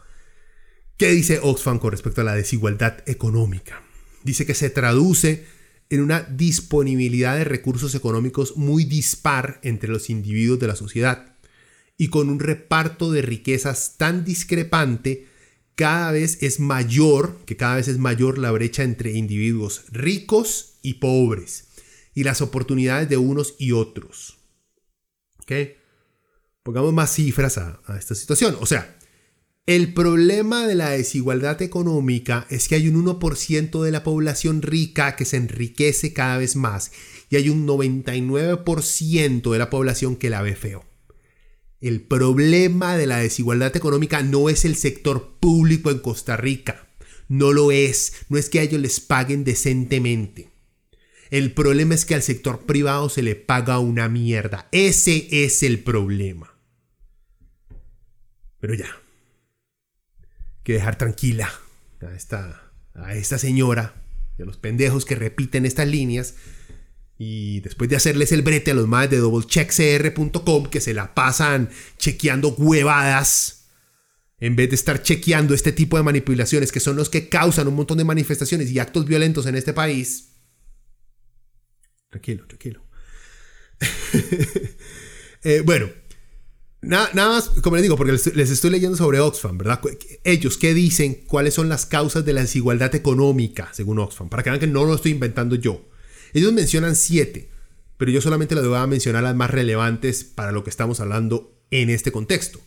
[0.96, 3.82] ¿Qué dice Oxfam con respecto a la desigualdad económica?
[4.24, 5.44] Dice que se traduce
[5.90, 11.36] en una disponibilidad de recursos económicos muy dispar entre los individuos de la sociedad
[11.99, 15.26] y con un reparto de riquezas tan discrepante
[15.76, 20.94] cada vez es mayor, que cada vez es mayor la brecha entre individuos ricos y
[20.94, 21.68] pobres
[22.14, 24.38] y las oportunidades de unos y otros.
[25.42, 25.53] ¿Ok?
[26.62, 28.57] Pongamos más cifras a, esta situación.
[28.61, 28.97] O sea,
[29.66, 35.14] el problema de la desigualdad económica es que hay un 1% de la población rica
[35.14, 36.90] que se enriquece cada vez más
[37.28, 40.84] y hay un 99% de la población que la ve feo.
[41.80, 46.86] El problema de la desigualdad económica no es el sector público en Costa Rica.
[47.28, 48.12] No lo es.
[48.28, 50.50] No es que a ellos les paguen decentemente.
[51.30, 54.68] El problema es que al sector privado se le paga una mierda.
[54.72, 56.54] Ese es el problema.
[58.60, 58.88] Pero ya,
[60.62, 61.52] que dejar tranquila
[62.00, 64.02] a esta, a esta señora
[64.38, 66.36] y a los pendejos que repiten estas líneas.
[67.18, 71.70] Y después de hacerles el brete a los más de doublecheckcr.com que se la pasan
[71.96, 73.68] chequeando huevadas,
[74.38, 77.74] en vez de estar chequeando este tipo de manipulaciones que son los que causan un
[77.74, 80.32] montón de manifestaciones y actos violentos en este país.
[82.10, 82.82] Tranquilo, tranquilo.
[85.42, 85.88] Eh, bueno,
[86.86, 89.80] Nada, más, como les digo, porque les, estoy leyendo sobre Oxfam, ¿verdad?
[90.22, 91.24] Ellos, ¿qué dicen?
[91.26, 94.28] ¿Cuáles son las causas de la desigualdad económica, según Oxfam?
[94.28, 95.88] Para que vean que no lo estoy inventando yo.
[96.32, 97.48] Ellos mencionan siete,
[97.96, 101.54] pero yo solamente les voy a mencionar las más relevantes para lo que estamos hablando
[101.70, 102.60] en este contexto.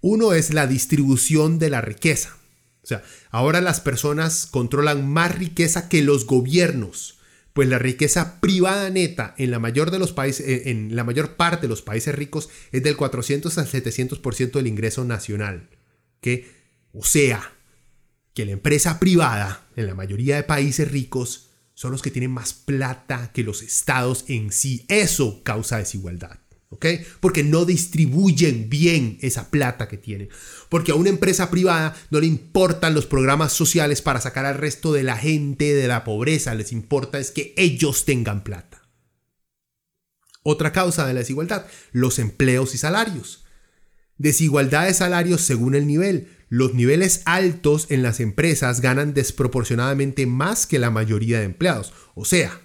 [0.00, 2.36] Uno es la distribución de la riqueza.
[2.82, 7.16] O sea, ahora las personas controlan más riqueza que los gobiernos
[7.56, 11.36] pues la riqueza privada neta en la mayor, de los países, eh, en la mayor
[11.36, 15.70] parte de los países ricos es del 400 al 700% del ingreso nacional.
[16.20, 16.50] Que,
[16.92, 17.54] o sea,
[18.34, 21.45] que la empresa privada en la mayoría de países ricos
[21.76, 24.86] son los que tienen más plata que los estados en sí.
[24.88, 26.38] Eso causa desigualdad.
[26.70, 26.86] ¿ok?
[27.20, 30.30] Porque no distribuyen bien esa plata que tienen.
[30.70, 34.94] Porque a una empresa privada no le importan los programas sociales para sacar al resto
[34.94, 38.82] de la gente de la pobreza, les importa es que ellos tengan plata.
[40.42, 43.44] Otra causa de la desigualdad, los empleos y salarios.
[44.16, 46.35] Desigualdad de salarios según el nivel.
[46.48, 51.92] Los niveles altos en las empresas ganan desproporcionadamente más que la mayoría de empleados.
[52.14, 52.60] O sea,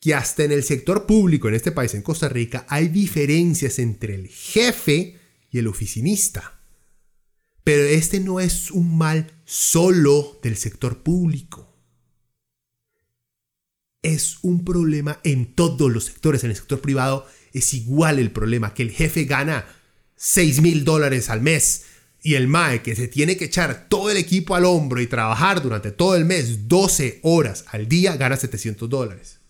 [0.00, 4.14] que hasta en el sector público en este país, en Costa Rica, hay diferencias entre
[4.14, 5.18] el jefe
[5.50, 6.60] y el oficinista.
[7.64, 11.74] Pero este no es un mal solo del sector público.
[14.02, 16.44] Es un problema en todos los sectores.
[16.44, 19.64] En el sector privado es igual el problema, que el jefe gana
[20.16, 21.86] 6 mil dólares al mes
[22.24, 25.62] y el MAE que se tiene que echar todo el equipo al hombro y trabajar
[25.62, 29.40] durante todo el mes 12 horas al día gana 700 dólares.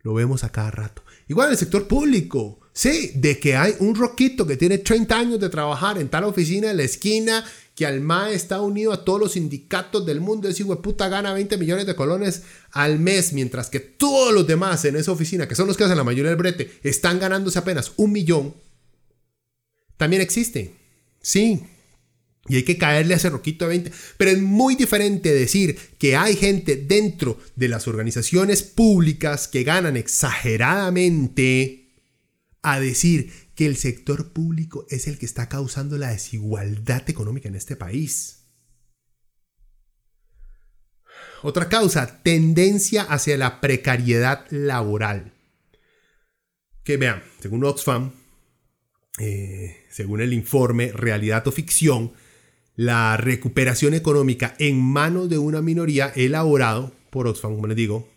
[0.00, 1.04] Lo vemos a cada rato.
[1.28, 2.58] Igual en el sector público.
[2.72, 6.70] Sí, de que hay un roquito que tiene 30 años de trabajar en tal oficina
[6.70, 7.44] en la esquina,
[7.74, 10.48] que al MAE está unido a todos los sindicatos del mundo.
[10.48, 14.96] Ese puta gana 20 millones de colones al mes, mientras que todos los demás en
[14.96, 18.10] esa oficina, que son los que hacen la mayoría del brete, están ganándose apenas un
[18.10, 18.54] millón.
[19.98, 20.81] También existe.
[21.22, 21.62] Sí,
[22.48, 23.92] y hay que caerle a ese roquito de 20.
[24.16, 29.96] Pero es muy diferente decir que hay gente dentro de las organizaciones públicas que ganan
[29.96, 31.94] exageradamente
[32.62, 37.54] a decir que el sector público es el que está causando la desigualdad económica en
[37.54, 38.38] este país.
[41.44, 45.32] Otra causa, tendencia hacia la precariedad laboral.
[46.84, 48.12] Que vean, según Oxfam,
[49.18, 52.12] eh, según el informe Realidad o Ficción,
[52.74, 58.08] la recuperación económica en manos de una minoría elaborado por Oxfam, como les digo,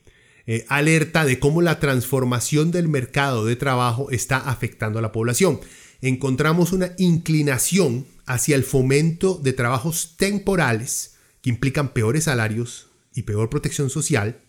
[0.47, 5.59] eh, alerta de cómo la transformación del mercado de trabajo está afectando a la población.
[6.01, 13.49] Encontramos una inclinación hacia el fomento de trabajos temporales que implican peores salarios y peor
[13.49, 14.39] protección social.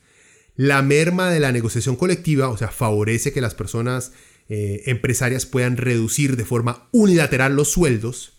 [0.54, 4.12] La merma de la negociación colectiva, o sea, favorece que las personas
[4.48, 8.34] eh, empresarias puedan reducir de forma unilateral los sueldos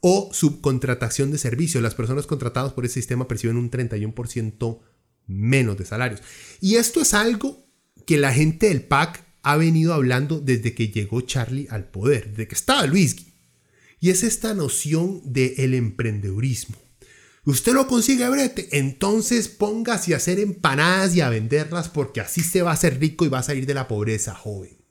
[0.00, 1.82] o subcontratación de servicios.
[1.82, 4.80] Las personas contratadas por ese sistema perciben un 31%
[5.26, 6.20] menos de salarios.
[6.60, 7.66] Y esto es algo
[8.06, 12.48] que la gente del PAC ha venido hablando desde que llegó Charlie al poder, desde
[12.48, 13.16] que estaba Luis.
[14.00, 16.76] Y es esta noción del el emprendedurismo.
[17.46, 22.62] Usted lo consigue brete, entonces póngase a hacer empanadas y a venderlas porque así se
[22.62, 24.83] va a hacer rico y va a salir de la pobreza, joven.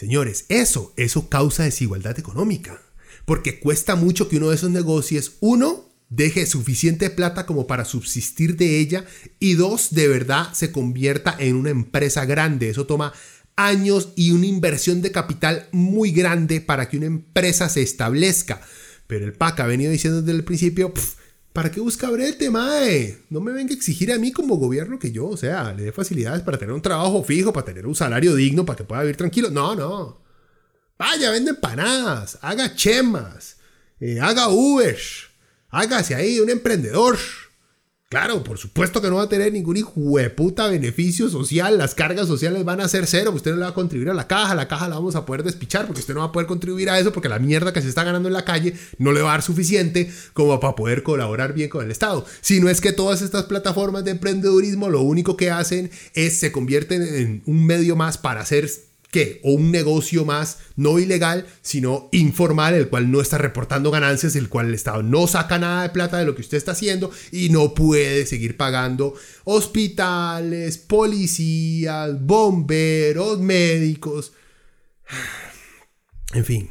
[0.00, 2.80] Señores, eso, eso causa desigualdad económica,
[3.26, 8.56] porque cuesta mucho que uno de esos negocios, uno, deje suficiente plata como para subsistir
[8.56, 9.04] de ella
[9.38, 12.70] y dos, de verdad se convierta en una empresa grande.
[12.70, 13.12] Eso toma
[13.56, 18.62] años y una inversión de capital muy grande para que una empresa se establezca.
[19.06, 20.94] Pero el PAC ha venido diciendo desde el principio,
[21.52, 23.18] ¿para qué busca brete, mae?
[23.30, 25.92] No me venga a exigir a mí como gobierno que yo, o sea, le dé
[25.92, 29.16] facilidades para tener un trabajo fijo, para tener un salario digno, para que pueda vivir
[29.16, 29.50] tranquilo.
[29.50, 30.20] No, no.
[30.98, 33.56] Vaya, vende empanadas, haga chemas,
[34.00, 34.98] eh, haga Uber,
[35.70, 37.18] hágase ahí un emprendedor.
[38.10, 41.78] Claro, por supuesto que no va a tener ningún hijo de puta beneficio social.
[41.78, 43.30] Las cargas sociales van a ser cero.
[43.32, 44.56] Usted no le va a contribuir a la caja.
[44.56, 46.98] La caja la vamos a poder despichar porque usted no va a poder contribuir a
[46.98, 49.32] eso porque la mierda que se está ganando en la calle no le va a
[49.34, 52.26] dar suficiente como para poder colaborar bien con el Estado.
[52.40, 56.50] Si no es que todas estas plataformas de emprendedurismo lo único que hacen es se
[56.50, 58.68] convierten en un medio más para hacer
[59.10, 59.40] ¿qué?
[59.42, 64.48] O un negocio más no ilegal, sino informal, el cual no está reportando ganancias, el
[64.48, 67.50] cual el Estado no saca nada de plata de lo que usted está haciendo y
[67.50, 74.32] no puede seguir pagando hospitales, policías, bomberos, médicos.
[76.32, 76.70] En fin.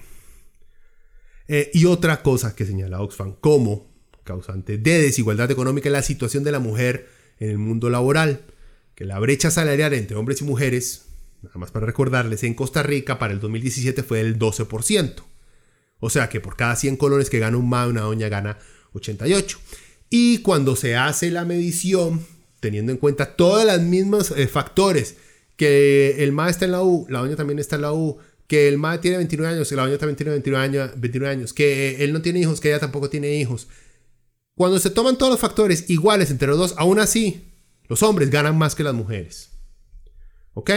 [1.50, 3.92] Eh, y otra cosa que señala Oxfam como
[4.24, 7.10] causante de desigualdad económica es la situación de la mujer
[7.40, 8.46] en el mundo laboral,
[8.96, 11.09] que la brecha salarial entre hombres y mujeres
[11.42, 15.24] Nada más para recordarles, en Costa Rica para el 2017 fue del 12%.
[16.00, 18.58] O sea que por cada 100 colones que gana un MA, una doña gana
[18.94, 19.60] 88.
[20.10, 22.26] Y cuando se hace la medición,
[22.60, 25.18] teniendo en cuenta todos los mismos eh, factores,
[25.56, 28.18] que el MA está en la U, la doña también está en la U,
[28.48, 31.54] que el MA tiene 29 años, que la doña también tiene 29 años, 29 años,
[31.54, 33.68] que él no tiene hijos, que ella tampoco tiene hijos.
[34.56, 37.54] Cuando se toman todos los factores iguales entre los dos, aún así,
[37.88, 39.52] los hombres ganan más que las mujeres.
[40.54, 40.72] ¿Ok?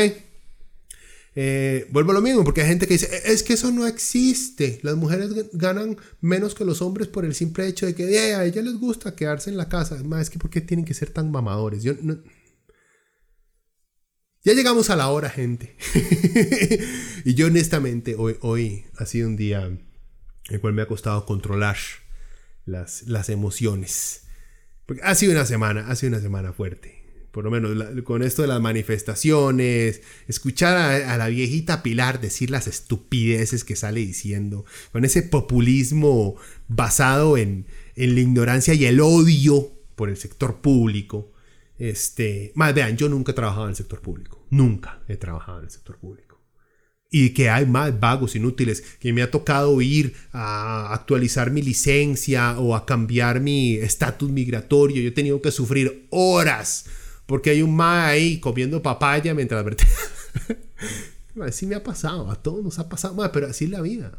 [1.34, 3.86] Eh, vuelvo a lo mismo, porque hay gente que dice, e, es que eso no
[3.86, 4.80] existe.
[4.82, 8.62] Las mujeres ganan menos que los hombres por el simple hecho de que a ella
[8.62, 10.02] les gusta quedarse en la casa.
[10.04, 11.82] Más es que ¿por qué tienen que ser tan mamadores?
[11.82, 11.94] Yo
[14.44, 15.76] Ya llegamos a la hora, gente.
[17.24, 19.86] y yo honestamente, hoy, hoy ha sido un día en
[20.50, 21.76] el cual me ha costado controlar
[22.66, 24.24] las, las emociones.
[24.84, 27.01] Porque ha sido una semana, ha sido una semana fuerte
[27.32, 27.72] por lo menos
[28.04, 34.00] con esto de las manifestaciones, escuchar a, la viejita Pilar decir las estupideces que sale
[34.00, 36.36] diciendo, con ese populismo
[36.68, 37.66] basado en,
[37.96, 41.32] en la ignorancia y el odio por el sector público.
[41.78, 45.64] Este, más vean, yo nunca he trabajado en el sector público, nunca he trabajado en
[45.64, 46.38] el sector público.
[47.10, 52.58] Y que hay más vagos inútiles, que me ha tocado ir a actualizar mi licencia
[52.58, 55.02] o a cambiar mi estatus migratorio.
[55.02, 56.86] Yo he tenido que sufrir horas
[57.32, 59.64] porque hay un ma ahí comiendo papaya mientras...
[61.40, 64.12] así me ha pasado, a todos nos ha pasado, ma, pero así es la vida.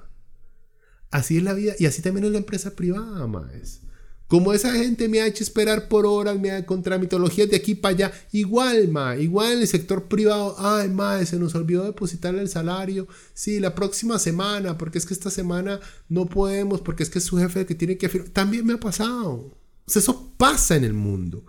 [1.12, 3.82] Así es la vida y así también es la empresa privada, más.
[4.28, 7.76] Como esa gente me ha hecho esperar por horas, me ha con tramitologías de aquí
[7.76, 12.42] para allá, igual, ma, igual en el sector privado, ay, ma, se nos olvidó depositarle
[12.42, 17.12] el salario, sí, la próxima semana, porque es que esta semana no podemos, porque es
[17.12, 19.56] que es su jefe que tiene que firmar, también me ha pasado.
[19.86, 21.46] eso pasa en el mundo.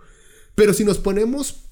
[0.55, 1.65] Pero si nos ponemos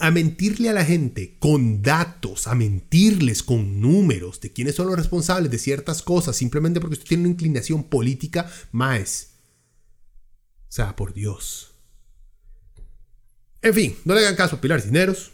[0.00, 4.96] a mentirle a la gente con datos, a mentirles con números de quiénes son los
[4.96, 9.34] responsables de ciertas cosas, simplemente porque usted tiene una inclinación política, más.
[10.68, 11.74] O sea, por Dios.
[13.62, 15.30] En fin, no le hagan caso a Pilar Cineros.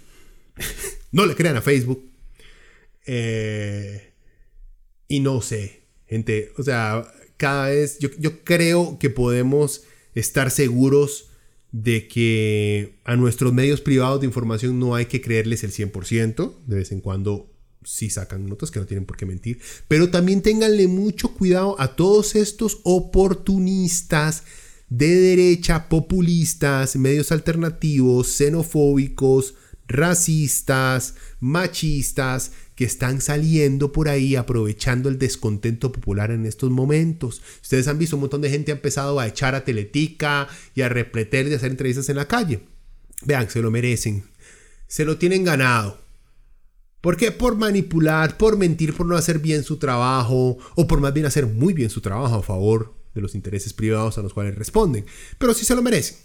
[1.11, 2.11] no le crean a Facebook.
[3.07, 4.13] Eh,
[5.09, 6.53] y no sé, gente.
[6.59, 9.83] O sea, cada vez yo, yo creo que podemos
[10.15, 11.30] estar seguros
[11.73, 16.77] de que a nuestros medios privados de información no hay que creerles el 100%, de
[16.77, 17.51] vez en cuando
[17.85, 21.97] sí sacan notas que no tienen por qué mentir, pero también ténganle mucho cuidado a
[21.97, 24.45] todos estos oportunistas
[24.89, 29.55] de derecha, populistas, medios alternativos, xenofóbicos,
[29.87, 37.43] racistas, machistas, que están saliendo por ahí aprovechando el descontento popular en estos momentos.
[37.61, 40.89] Ustedes han visto un montón de gente ha empezado a echar a Teletica y a
[40.89, 42.61] repleter y hacer entrevistas en la calle.
[43.21, 44.25] Vean, se lo merecen.
[44.87, 46.01] Se lo tienen ganado.
[47.03, 47.33] ¿Por qué?
[47.33, 51.45] Por manipular, por mentir, por no hacer bien su trabajo o por más bien hacer
[51.45, 55.05] muy bien su trabajo a favor de los intereses privados a los cuales responden.
[55.37, 56.17] Pero sí se lo merecen.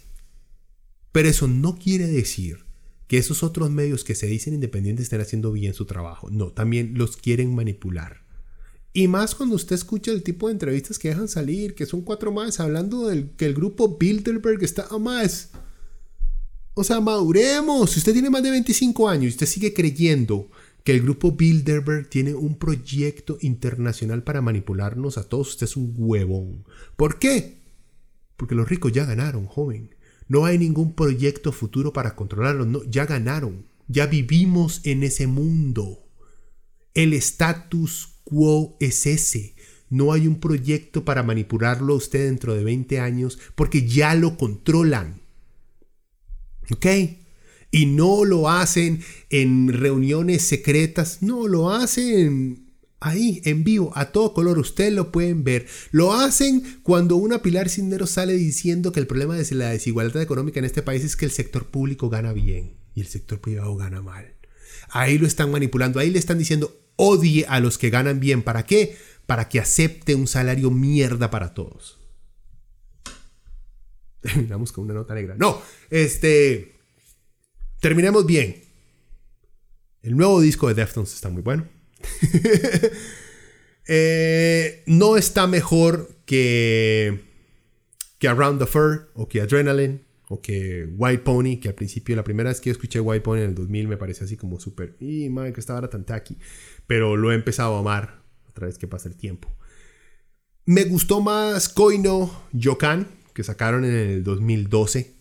[1.12, 2.65] Pero eso no quiere decir
[3.06, 6.30] que esos otros medios que se dicen independientes estén haciendo bien su trabajo.
[6.30, 8.24] No, también los quieren manipular.
[8.92, 12.32] Y más cuando usted escucha el tipo de entrevistas que dejan salir, que son cuatro
[12.32, 15.50] más, hablando del que el grupo Bilderberg está a más.
[16.72, 17.90] O sea, maduremos.
[17.90, 20.50] Si usted tiene más de 25 años y usted sigue creyendo
[20.82, 25.94] que el grupo Bilderberg tiene un proyecto internacional para manipularnos a todos, usted es un
[25.96, 26.64] huevón.
[26.96, 27.58] ¿Por qué?
[28.36, 29.95] Porque los ricos ya ganaron, joven.
[30.28, 32.66] No hay ningún proyecto futuro para controlarlos.
[32.66, 33.66] No, ya ganaron.
[33.88, 36.08] Ya vivimos en ese mundo.
[36.94, 39.54] El status quo es ese.
[39.88, 44.36] No hay un proyecto para manipularlo a usted dentro de 20 años porque ya lo
[44.36, 45.20] controlan.
[46.70, 46.86] ¿Ok?
[47.70, 52.65] Y no lo hacen en reuniones secretas, no, lo hacen
[53.00, 55.66] ahí, en vivo, a todo color, ustedes lo pueden ver.
[55.90, 60.58] Lo hacen cuando una Pilar Cisneros sale diciendo que el problema de la desigualdad económica
[60.58, 64.02] en este país es que el sector público gana bien y el sector privado gana
[64.02, 64.34] mal.
[64.88, 68.42] Ahí lo están manipulando, ahí le están diciendo odie a los que ganan bien.
[68.42, 68.96] ¿Para qué?
[69.26, 71.98] Para que acepte un salario mierda para todos.
[74.20, 75.34] Terminamos con una nota negra.
[75.38, 76.74] No, este...
[77.80, 78.64] Terminemos bien.
[80.02, 81.75] El nuevo disco de Deftones está muy bueno.
[83.88, 87.20] Eh, no está mejor que,
[88.18, 92.24] que Around the Fur o que Adrenaline o que White Pony, que al principio, la
[92.24, 95.28] primera vez que escuché White Pony en el 2000 me parecía así como súper, y
[95.28, 96.36] madre que estaba tan tacky,
[96.88, 99.56] pero lo he empezado a amar otra vez que pasa el tiempo.
[100.64, 105.14] Me gustó más Koino Yokan, que sacaron en el 2012.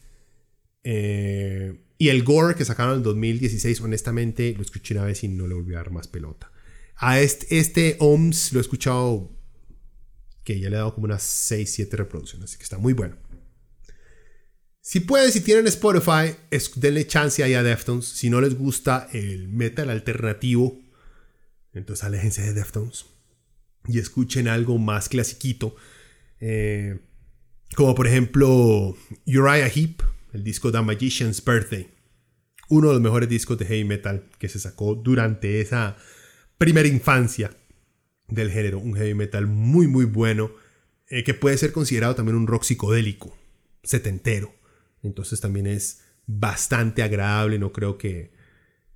[0.83, 5.27] Eh, y el Gore que sacaron en el 2016, honestamente, lo escuché una vez y
[5.27, 6.51] no le volví a dar más pelota.
[6.95, 9.31] A este, este OMS lo he escuchado
[10.43, 13.17] que ya le he dado como unas 6, 7 reproducciones, así que está muy bueno.
[14.79, 16.35] Si pueden, si tienen Spotify,
[16.75, 18.05] denle chance ahí a Deftones.
[18.05, 20.79] Si no les gusta el metal alternativo,
[21.73, 23.07] entonces aléjense de Deftones
[23.87, 25.75] y escuchen algo más clasiquito.
[26.39, 26.99] Eh,
[27.75, 31.89] como por ejemplo Uriah Heep, el disco The Magician's Birthday.
[32.69, 35.97] Uno de los mejores discos de heavy metal que se sacó durante esa
[36.57, 37.55] primera infancia
[38.27, 38.79] del género.
[38.79, 40.51] Un heavy metal muy muy bueno
[41.07, 43.37] eh, que puede ser considerado también un rock psicodélico,
[43.83, 44.53] setentero.
[45.03, 48.31] Entonces también es bastante agradable, no creo que,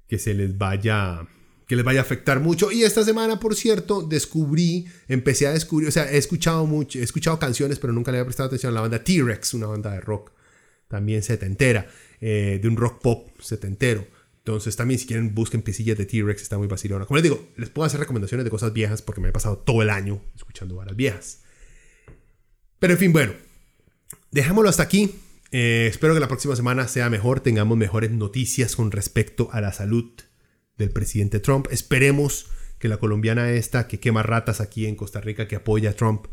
[0.08, 1.28] que se les vaya
[1.68, 2.72] que les vaya a afectar mucho.
[2.72, 7.04] Y esta semana, por cierto, descubrí, empecé a descubrir, o sea, he escuchado mucho, he
[7.04, 10.02] escuchado canciones, pero nunca le había prestado atención a la banda T-Rex, una banda de
[10.02, 10.32] rock
[10.88, 11.86] también setentera,
[12.20, 14.08] eh, de un rock pop setentero.
[14.40, 17.06] Entonces también si quieren busquen piecillas de T-Rex, está muy vacilona.
[17.06, 19.82] Como les digo, les puedo hacer recomendaciones de cosas viejas porque me he pasado todo
[19.82, 21.42] el año escuchando varas viejas.
[22.80, 23.34] Pero en fin, bueno,
[24.32, 25.16] dejémoslo hasta aquí.
[25.52, 29.74] Eh, espero que la próxima semana sea mejor, tengamos mejores noticias con respecto a la
[29.74, 30.12] salud
[30.78, 31.68] del presidente Trump.
[31.72, 32.48] Esperemos
[32.80, 36.28] que la colombiana esta que quema ratas aquí en Costa Rica, que apoya a Trump,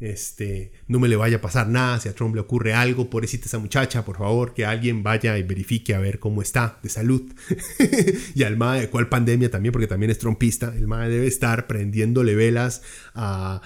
[0.00, 3.44] este, no me le vaya a pasar nada, si a Trump le ocurre algo, pobrecita
[3.44, 7.22] esa muchacha, por favor, que alguien vaya y verifique a ver cómo está de salud.
[8.34, 12.34] y al MAE, cuál pandemia también, porque también es trumpista, el MAE debe estar prendiéndole
[12.34, 12.82] velas
[13.14, 13.60] a,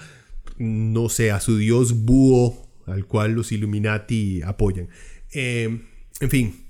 [0.57, 4.89] no sé, a su dios búho, al cual los Illuminati apoyan.
[5.33, 5.81] Eh,
[6.19, 6.67] en fin,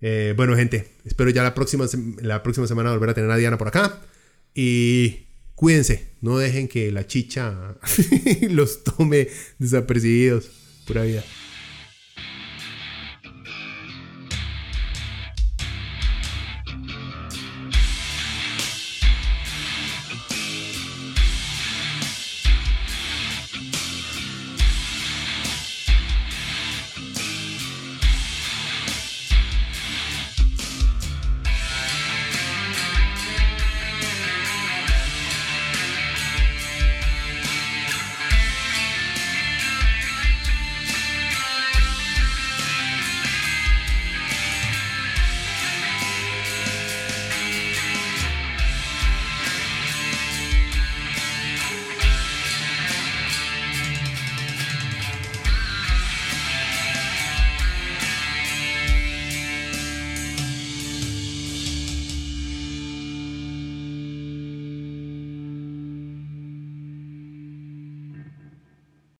[0.00, 1.86] eh, bueno, gente, espero ya la próxima,
[2.22, 4.00] la próxima semana volver a tener a Diana por acá.
[4.54, 5.26] Y
[5.60, 7.76] cuídense, no dejen que la chicha
[8.48, 10.48] los tome desapercibidos.
[10.86, 11.22] Pura vida.